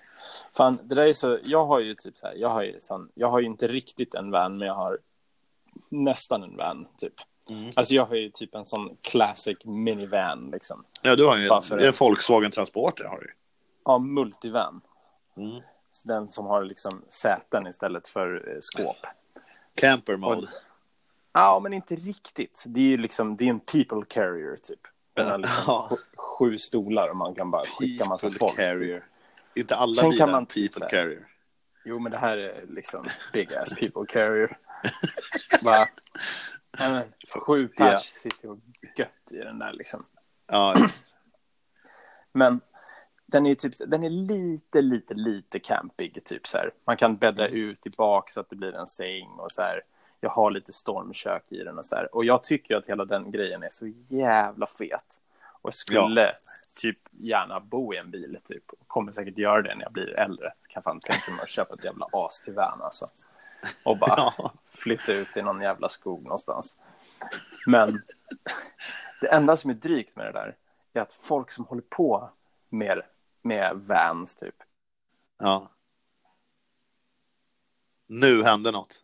[0.58, 1.40] Fan, det där är så.
[1.44, 2.36] Jag har ju typ så här.
[2.36, 3.10] Jag har ju sån.
[3.14, 5.00] Jag har ju inte riktigt en van, men jag har
[5.90, 7.14] nästan en van typ.
[7.50, 7.72] Mm.
[7.76, 10.84] Alltså jag har ju typ en sån classic minivan liksom.
[11.02, 13.04] Ja, du har ju en, en Volkswagen Transporter.
[13.06, 13.28] Har du.
[13.86, 14.82] Ja, multivan.
[15.38, 15.62] Mm.
[15.90, 18.98] Så Den som har liksom säten istället för eh, skåp.
[19.76, 20.48] Camper mode.
[21.34, 22.64] Ja, men inte riktigt.
[22.68, 24.80] Det är ju liksom, det är en people carrier typ.
[25.14, 25.88] Den har liksom Ja.
[25.92, 28.52] sj- sju stolar och man kan bara skicka massa folk.
[28.52, 28.56] Typ.
[28.56, 29.04] carrier.
[29.56, 31.28] Inte alla Sen kan bilar man typ people här- carrier.
[31.86, 34.58] Jo, men det här är liksom big ass people carrier.
[35.64, 35.88] bara,
[36.80, 37.04] nej, men,
[37.42, 38.00] sju pers Ja.
[38.00, 38.58] sitter och
[38.98, 40.04] gött i den där liksom.
[40.48, 41.16] Ja, just.
[42.32, 42.62] Men
[43.26, 46.72] den är typ, den är lite, lite, lite campig typ så här.
[46.86, 47.60] Man kan bädda Mm.
[47.60, 49.82] ut i bak så att det blir en säng och så här.
[50.20, 52.16] Jag har lite stormkök i den och så här.
[52.16, 55.22] Och jag tycker att hela den grejen är så jävla fet.
[55.62, 56.32] Och skulle
[56.76, 58.64] typ gärna bo i en bil typ.
[58.70, 60.54] Och kommer säkert göra det när jag blir äldre.
[60.68, 63.06] Kan fan tänka mig att köpa ett jävla as till van alltså.
[63.86, 64.54] Och bara Ja.
[64.66, 66.78] flytta ut i någon jävla skog någonstans.
[67.68, 68.04] Men
[69.22, 70.58] det enda som är drygt med det där
[70.94, 72.30] är att folk som håller på
[72.70, 73.02] med,
[73.42, 74.56] med vans typ.
[75.38, 75.72] ja.
[78.10, 79.04] Nu hände något.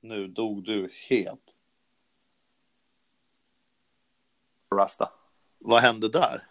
[0.00, 1.40] Nu dog du helt.
[4.74, 5.12] Rasta.
[5.58, 6.46] Vad hände där?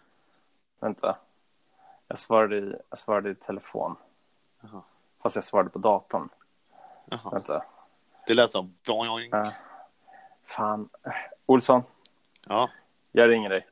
[0.80, 1.18] Vänta.
[2.08, 3.96] Jag svarade i, jag svarade i telefon.
[4.62, 4.82] Jaha.
[5.22, 6.28] Fast jag svarade på datorn.
[7.04, 7.30] Jaha.
[7.32, 7.64] Vänta.
[8.26, 8.74] Det lät som...
[9.30, 9.52] Ja.
[10.46, 10.88] Fan.
[11.46, 11.82] Olsson,
[12.46, 12.70] Ja.
[13.12, 13.66] jag ringer dig.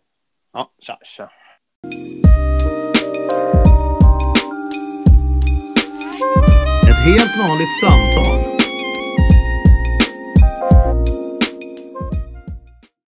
[0.53, 0.99] Ja, tja.
[1.05, 1.31] Tja.
[6.89, 8.50] Ett helt vanligt samtal